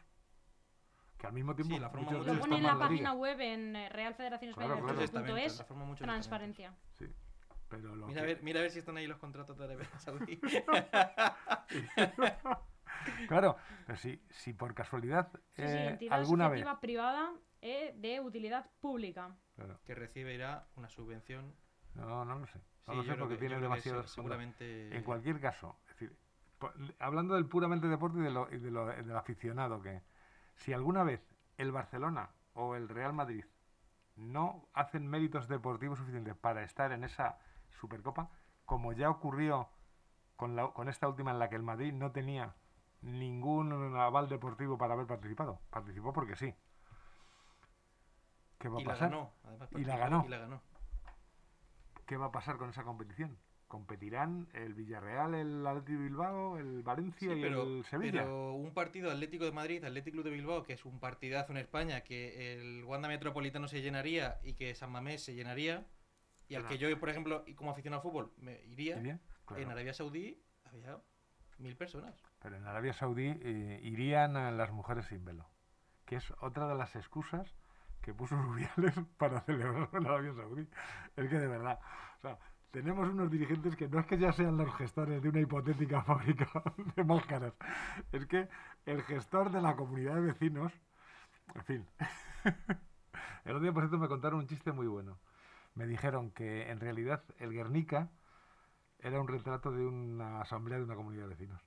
Que 1.17 1.27
al 1.27 1.33
mismo 1.33 1.55
tiempo 1.55 1.75
Sí, 1.75 1.79
la 1.79 1.89
forman 1.89 2.05
muchos 2.07 2.19
muchos 2.27 2.35
Lo 2.35 2.41
pone 2.41 2.57
en 2.57 2.63
la 2.63 2.77
página 2.77 3.13
web 3.13 3.39
en 3.39 3.73
eh, 3.77 3.87
Real 3.87 4.13
Federación 4.15 4.51
Claro, 4.53 4.73
Española 4.73 4.93
claro. 4.93 5.05
estamentos, 5.05 5.61
es 5.95 5.97
transparencia. 5.99 6.75
Sí, 6.91 7.05
pero 7.69 7.95
lo 7.95 8.07
Mira 8.07 8.19
a, 8.19 8.25
que- 8.25 8.33
ver, 8.33 8.43
mira 8.43 8.59
a 8.59 8.63
ver 8.63 8.71
si 8.71 8.79
están 8.79 8.97
ahí 8.97 9.07
los 9.07 9.17
contratos 9.17 9.57
de 9.57 9.63
Arabia 9.63 9.87
Saudí. 9.99 10.41
Claro, 13.27 13.55
pero 13.85 13.97
si, 13.97 14.21
si 14.29 14.53
por 14.53 14.73
casualidad 14.73 15.29
Sí, 15.53 15.61
sí, 15.61 15.61
eh, 15.63 15.89
entidad 15.91 16.17
alguna 16.19 16.49
vez... 16.49 16.61
asociativa 16.61 16.79
privada 16.81 17.33
eh, 17.61 17.93
de 17.97 18.19
utilidad 18.19 18.69
pública. 18.79 19.35
Claro, 19.55 19.79
que 19.85 19.95
recibirá 19.95 20.67
una 20.75 20.89
subvención. 20.89 21.53
no, 21.93 22.25
no 22.25 22.39
lo 22.39 22.45
sé. 22.47 22.59
No 22.87 22.93
Sí, 22.93 22.97
lo 22.97 23.03
sé 23.03 23.15
porque 23.15 23.35
que- 23.35 23.39
tiene 23.39 23.55
se- 23.81 24.07
seguramente. 24.07 24.95
En 24.95 25.03
cualquier 25.03 25.39
caso, 25.39 25.79
es 25.87 25.97
decir, 25.99 26.17
hablando 26.99 27.35
del 27.35 27.47
puramente 27.47 27.87
deporte 27.87 28.19
y, 28.19 28.21
de 28.21 28.31
lo, 28.31 28.51
y 28.53 28.57
de 28.59 28.69
lo- 28.71 28.85
del 28.87 29.15
aficionado, 29.15 29.81
que 29.81 30.01
si 30.55 30.73
alguna 30.73 31.03
vez 31.03 31.21
el 31.57 31.71
Barcelona 31.71 32.29
o 32.53 32.75
el 32.75 32.89
Real 32.89 33.13
Madrid 33.13 33.45
no 34.15 34.67
hacen 34.73 35.07
méritos 35.07 35.47
deportivos 35.47 35.97
suficientes 35.99 36.35
para 36.35 36.63
estar 36.63 36.91
en 36.91 37.03
esa 37.03 37.37
Supercopa, 37.69 38.29
como 38.65 38.93
ya 38.93 39.09
ocurrió 39.09 39.69
con, 40.35 40.55
la- 40.55 40.67
con 40.73 40.89
esta 40.89 41.07
última 41.07 41.31
en 41.31 41.39
la 41.39 41.49
que 41.49 41.55
el 41.55 41.63
Madrid 41.63 41.93
no 41.93 42.11
tenía 42.11 42.55
ningún 43.01 43.71
aval 43.97 44.29
deportivo 44.29 44.77
para 44.77 44.93
haber 44.93 45.07
participado. 45.07 45.59
Participó 45.69 46.13
porque 46.13 46.35
sí. 46.35 46.53
¿Qué 48.65 48.69
va 48.69 48.79
a 48.79 48.81
Y 48.81 48.85
la 48.85 48.91
pasar? 48.93 49.09
ganó. 49.11 49.31
además, 49.43 49.69
Y 49.73 49.83
la 49.85 49.97
ganó. 49.97 50.23
Y 50.25 50.29
la 50.29 50.37
ganó. 50.39 50.61
¿Qué 52.07 52.17
va 52.17 52.25
a 52.25 52.31
pasar 52.31 52.57
con 52.57 52.69
esa 52.71 52.83
competición? 52.83 53.37
Competirán 53.67 54.47
el 54.53 54.73
Villarreal, 54.73 55.35
el 55.35 55.67
Atlético 55.67 55.99
Bilbao, 55.99 56.57
el 56.57 56.81
Valencia 56.81 57.31
Sí, 57.31 57.39
y 57.39 57.41
pero, 57.43 57.61
el 57.61 57.85
Sevilla. 57.85 58.23
pero 58.23 58.53
un 58.53 58.73
partido 58.73 59.11
Atlético 59.11 59.45
de 59.45 59.51
Madrid, 59.51 59.83
Atlético 59.83 60.23
de 60.23 60.31
Bilbao, 60.31 60.63
que 60.63 60.73
es 60.73 60.83
un 60.83 60.99
partidazo 60.99 61.51
en 61.51 61.57
España, 61.59 62.01
que 62.01 62.53
el 62.53 62.83
Wanda 62.85 63.07
Metropolitano 63.07 63.67
se 63.67 63.83
llenaría 63.83 64.39
y 64.43 64.53
que 64.53 64.73
San 64.73 64.91
Mamés 64.91 65.23
se 65.23 65.35
llenaría, 65.35 65.85
y 66.47 66.55
al 66.55 66.61
Claro. 66.63 66.73
que 66.75 66.77
yo, 66.79 66.99
por 66.99 67.09
ejemplo, 67.09 67.43
y 67.45 67.53
como 67.53 67.69
aficionado 67.69 68.01
al 68.01 68.03
fútbol, 68.09 68.33
me 68.37 68.63
iría, 68.65 68.97
¿Iría? 68.97 69.19
Claro. 69.45 69.61
en 69.61 69.69
Arabia 69.69 69.93
Saudí 69.93 70.41
había 70.63 70.97
mil 71.59 71.75
personas. 71.77 72.15
Pero 72.41 72.55
en 72.55 72.65
Arabia 72.65 72.93
Saudí 72.93 73.27
eh, 73.27 73.79
irían 73.83 74.35
a 74.37 74.49
las 74.49 74.71
mujeres 74.71 75.05
sin 75.05 75.23
velo, 75.23 75.47
que 76.05 76.15
es 76.15 76.31
otra 76.41 76.67
de 76.67 76.73
las 76.75 76.95
excusas 76.95 77.53
que 78.05 78.13
puso 78.13 78.39
Rubiales 78.39 78.93
para 79.17 79.41
celebrar 79.41 79.89
en 79.91 80.05
Arabia 80.05 80.33
Saudí. 80.35 80.67
Es 81.15 81.27
que 81.27 81.39
de 81.39 81.47
verdad, 81.47 81.79
o 82.19 82.21
sea, 82.21 82.37
tenemos 82.69 83.09
unos 83.09 83.31
dirigentes 83.31 83.75
que 83.75 83.87
no 83.87 83.99
es 83.99 84.05
que 84.05 84.19
ya 84.19 84.31
sean 84.31 84.57
los 84.57 84.73
gestores 84.75 85.23
de 85.23 85.29
una 85.29 85.39
hipotética 85.39 86.01
fábrica 86.03 86.47
de 86.95 87.03
máscaras, 87.03 87.53
es 88.11 88.27
que 88.27 88.47
el 88.85 89.01
gestor 89.01 89.51
de 89.51 89.59
la 89.61 89.75
comunidad 89.75 90.15
de 90.15 90.21
vecinos, 90.21 90.71
en 91.55 91.63
fin. 91.63 91.87
El 93.45 93.51
otro 93.51 93.61
día, 93.61 93.73
por 93.73 93.83
cierto, 93.83 93.99
me 93.99 94.07
contaron 94.07 94.39
un 94.39 94.47
chiste 94.47 94.71
muy 94.71 94.87
bueno. 94.87 95.19
Me 95.75 95.85
dijeron 95.85 96.31
que 96.31 96.71
en 96.71 96.79
realidad 96.79 97.23
el 97.37 97.53
Guernica 97.53 98.09
era 98.97 99.21
un 99.21 99.27
retrato 99.27 99.71
de 99.71 99.85
una 99.85 100.41
asamblea 100.41 100.79
de 100.79 100.83
una 100.83 100.95
comunidad 100.95 101.23
de 101.23 101.29
vecinos. 101.29 101.61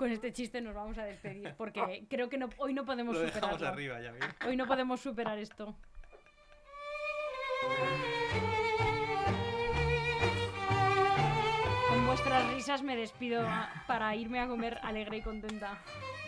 Con 0.00 0.10
este 0.10 0.32
chiste 0.32 0.62
nos 0.62 0.74
vamos 0.74 0.96
a 0.96 1.04
despedir 1.04 1.54
porque 1.58 2.06
creo 2.08 2.30
que 2.30 2.38
no, 2.38 2.48
hoy 2.56 2.72
no 2.72 2.86
podemos 2.86 3.14
Lo 3.14 3.20
dejamos 3.20 3.50
superarlo. 3.50 3.68
arriba, 3.68 4.00
ya 4.00 4.12
veis. 4.12 4.24
Hoy 4.48 4.56
no 4.56 4.66
podemos 4.66 4.98
superar 4.98 5.38
esto. 5.38 5.76
Con 11.86 12.06
vuestras 12.06 12.50
risas 12.54 12.82
me 12.82 12.96
despido 12.96 13.46
para 13.86 14.16
irme 14.16 14.40
a 14.40 14.48
comer 14.48 14.80
alegre 14.82 15.18
y 15.18 15.20
contenta. 15.20 15.78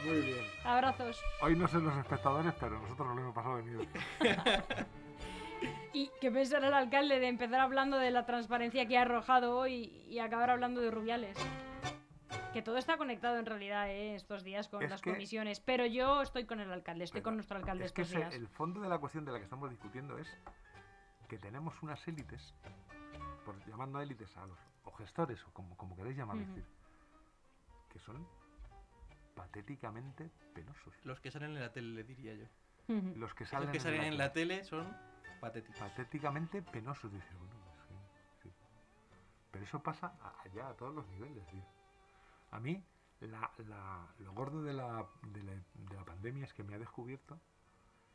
Muy 0.05 0.21
bien. 0.21 0.45
Abrazos. 0.65 1.19
Hoy 1.41 1.57
no 1.57 1.67
sé 1.67 1.79
los 1.79 1.97
espectadores, 1.97 2.53
pero 2.61 2.79
nosotros 2.79 3.07
nos 3.09 3.17
lo 3.17 3.23
hemos 3.23 3.35
pasado 3.35 3.57
de 3.57 3.63
miedo. 3.63 3.87
¿Y 5.95 6.11
qué 6.21 6.31
pensará 6.31 6.69
el 6.69 6.75
alcalde 6.75 7.19
de 7.21 7.29
empezar 7.29 7.61
hablando 7.61 7.97
de 7.97 8.11
la 8.11 8.27
transparencia 8.27 8.85
que 8.85 8.99
ha 8.99 9.01
arrojado 9.03 9.57
hoy 9.57 10.05
y 10.11 10.19
acabar 10.19 10.51
hablando 10.51 10.83
de 10.83 10.91
Rubiales? 10.91 11.39
Que 12.53 12.61
todo 12.63 12.77
está 12.77 12.99
conectado 12.99 13.39
en 13.39 13.47
realidad 13.47 13.89
¿eh? 13.89 14.15
estos 14.15 14.45
días 14.45 14.69
con 14.69 14.83
Es 14.83 14.91
las 14.91 15.01
que- 15.01 15.11
comisiones, 15.13 15.61
pero 15.61 15.87
yo 15.87 16.21
estoy 16.21 16.45
con 16.45 16.61
el 16.61 16.71
alcalde, 16.71 17.05
estoy 17.05 17.21
Pero 17.21 17.25
con 17.25 17.35
nuestro 17.37 17.57
alcalde 17.59 17.85
es 17.87 17.93
que 17.93 18.03
estos 18.03 18.17
días. 18.19 18.35
el 18.35 18.47
fondo 18.49 18.81
de 18.81 18.89
la 18.89 18.99
cuestión 18.99 19.25
de 19.25 19.33
la 19.33 19.39
que 19.39 19.45
estamos 19.45 19.71
discutiendo 19.71 20.19
es 20.19 20.29
que 21.29 21.39
tenemos 21.39 21.83
unas 21.83 22.07
élites, 22.07 22.55
por 23.47 23.59
llamando 23.67 23.99
a 23.99 24.03
élites 24.03 24.37
a 24.37 24.47
los 24.47 24.59
o 24.85 24.93
gestores, 24.93 25.43
o 25.47 25.53
como, 25.53 25.77
como 25.79 25.97
queréis 25.97 26.17
decir, 26.17 26.65
que 27.91 27.99
son 28.01 28.27
patéticamente 29.35 30.31
penosos. 30.55 30.95
Los 31.05 31.21
que 31.21 31.31
salen 31.31 31.53
en 31.57 31.61
la 31.61 31.73
tele, 31.73 31.95
le 31.95 32.05
diría 32.05 32.35
yo. 32.35 32.47
Los 33.17 33.35
que 33.35 33.45
Los 33.45 33.51
salen, 33.51 33.71
que 33.71 33.79
en 33.79 33.83
salen 33.83 34.01
la 34.01 34.07
en 34.07 34.11
tele. 34.11 34.19
la 34.19 34.33
tele 34.33 34.65
son 34.65 34.95
patéticos. 35.41 35.79
patéticamente 35.79 36.61
penosos. 36.63 37.11
Dices, 37.11 37.35
bueno, 37.39 37.55
es 37.79 37.87
que, 38.43 38.49
sí. 38.51 38.55
Pero 39.53 39.65
eso 39.65 39.83
pasa 39.83 40.13
allá, 40.45 40.69
a 40.69 40.75
todos 40.77 40.95
los 40.95 41.07
niveles. 41.09 41.47
tío. 41.47 41.63
A 42.53 42.61
mí, 42.61 42.83
la, 43.21 43.51
la- 43.69 44.09
lo 44.21 44.33
gordo 44.33 44.63
de 44.63 44.73
la, 44.73 45.07
de, 45.23 45.43
la, 45.43 45.53
de 45.53 45.97
la 45.97 46.05
pandemia 46.05 46.45
es 46.45 46.53
que 46.55 46.63
me 46.63 46.75
ha 46.75 46.79
descubierto. 46.79 47.39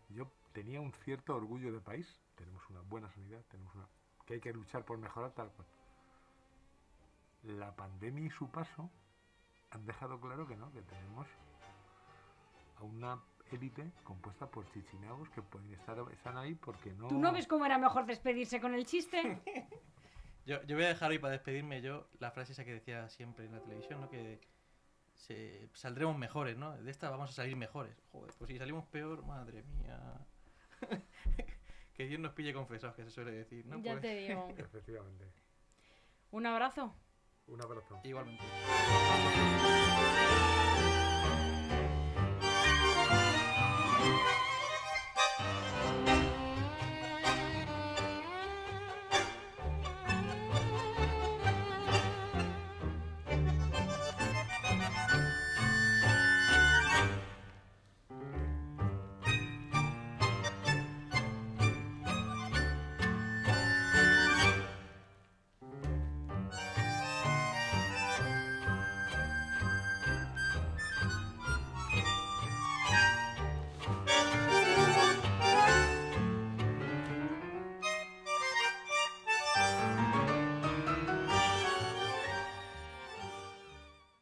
Yo 0.10 0.32
tenía 0.54 0.80
un 0.80 0.94
cierto 0.94 1.36
orgullo 1.36 1.72
de 1.74 1.80
país. 1.82 2.08
Tenemos 2.36 2.62
una 2.70 2.82
buena 2.82 3.10
sanidad, 3.12 3.42
tenemos 3.50 3.74
una 3.76 3.88
que 4.26 4.36
hay 4.36 4.40
que 4.40 4.54
luchar 4.54 4.84
por 4.86 4.98
mejorar 4.98 5.32
tal 5.32 5.50
cual. 5.52 5.68
La 7.44 7.76
pandemia 7.76 8.26
y 8.26 8.30
su 8.30 8.50
paso 8.50 8.90
han 9.72 9.86
dejado 9.86 10.20
claro 10.20 10.48
que 10.48 10.56
no, 10.56 10.72
que 10.72 10.82
tenemos 10.82 11.28
a 12.80 12.84
una 12.84 13.20
élite 13.52 13.92
compuesta 14.04 14.46
por 14.52 14.70
chichinaos 14.72 15.30
que 15.30 15.42
pueden 15.42 15.72
estar 15.74 15.98
están 16.12 16.38
ahí 16.38 16.56
porque 16.56 16.92
no 16.94 17.08
¿Tú 17.08 17.18
no 17.18 17.32
ves 17.32 17.48
cómo 17.48 17.66
era 17.66 17.78
mejor 17.78 18.06
despedirse 18.06 18.60
con 18.60 18.74
el 18.74 18.86
chiste? 18.86 19.42
Yo, 20.48 20.64
yo 20.64 20.78
voy 20.78 20.86
a 20.86 20.88
dejar 20.88 21.12
hoy 21.12 21.20
para 21.20 21.34
despedirme 21.34 21.82
yo 21.82 22.08
la 22.20 22.32
frase 22.32 22.54
esa 22.54 22.64
que 22.64 22.72
decía 22.74 23.10
siempre 23.10 23.46
en 23.46 23.52
la 23.52 23.60
televisión, 23.62 24.00
¿no? 24.00 24.10
Que 24.10 24.40
se, 25.14 25.68
saldremos 25.74 26.18
mejores, 26.18 26.56
¿no? 26.56 26.72
De 26.78 26.90
esta 26.90 27.10
vamos 27.10 27.32
a 27.32 27.34
salir 27.34 27.58
mejores. 27.58 27.94
Joder, 28.14 28.34
pues 28.38 28.48
si 28.48 28.58
salimos 28.58 28.86
peor, 28.86 29.26
madre 29.26 29.64
mía. 29.64 30.00
que 31.94 32.08
Dios 32.08 32.22
nos 32.22 32.32
pille 32.32 32.54
confesados, 32.54 32.96
que 32.96 33.04
se 33.04 33.12
suele 33.12 33.32
decir, 33.32 33.66
¿no? 33.66 33.78
ya 33.82 33.92
Pues, 33.92 34.02
te 34.04 34.16
digo. 34.16 34.48
efectivamente 34.58 35.26
Un 36.32 36.46
abrazo. 36.46 36.96
un 37.48 37.62
abrazo 37.62 38.00
Igualmente. 38.06 38.44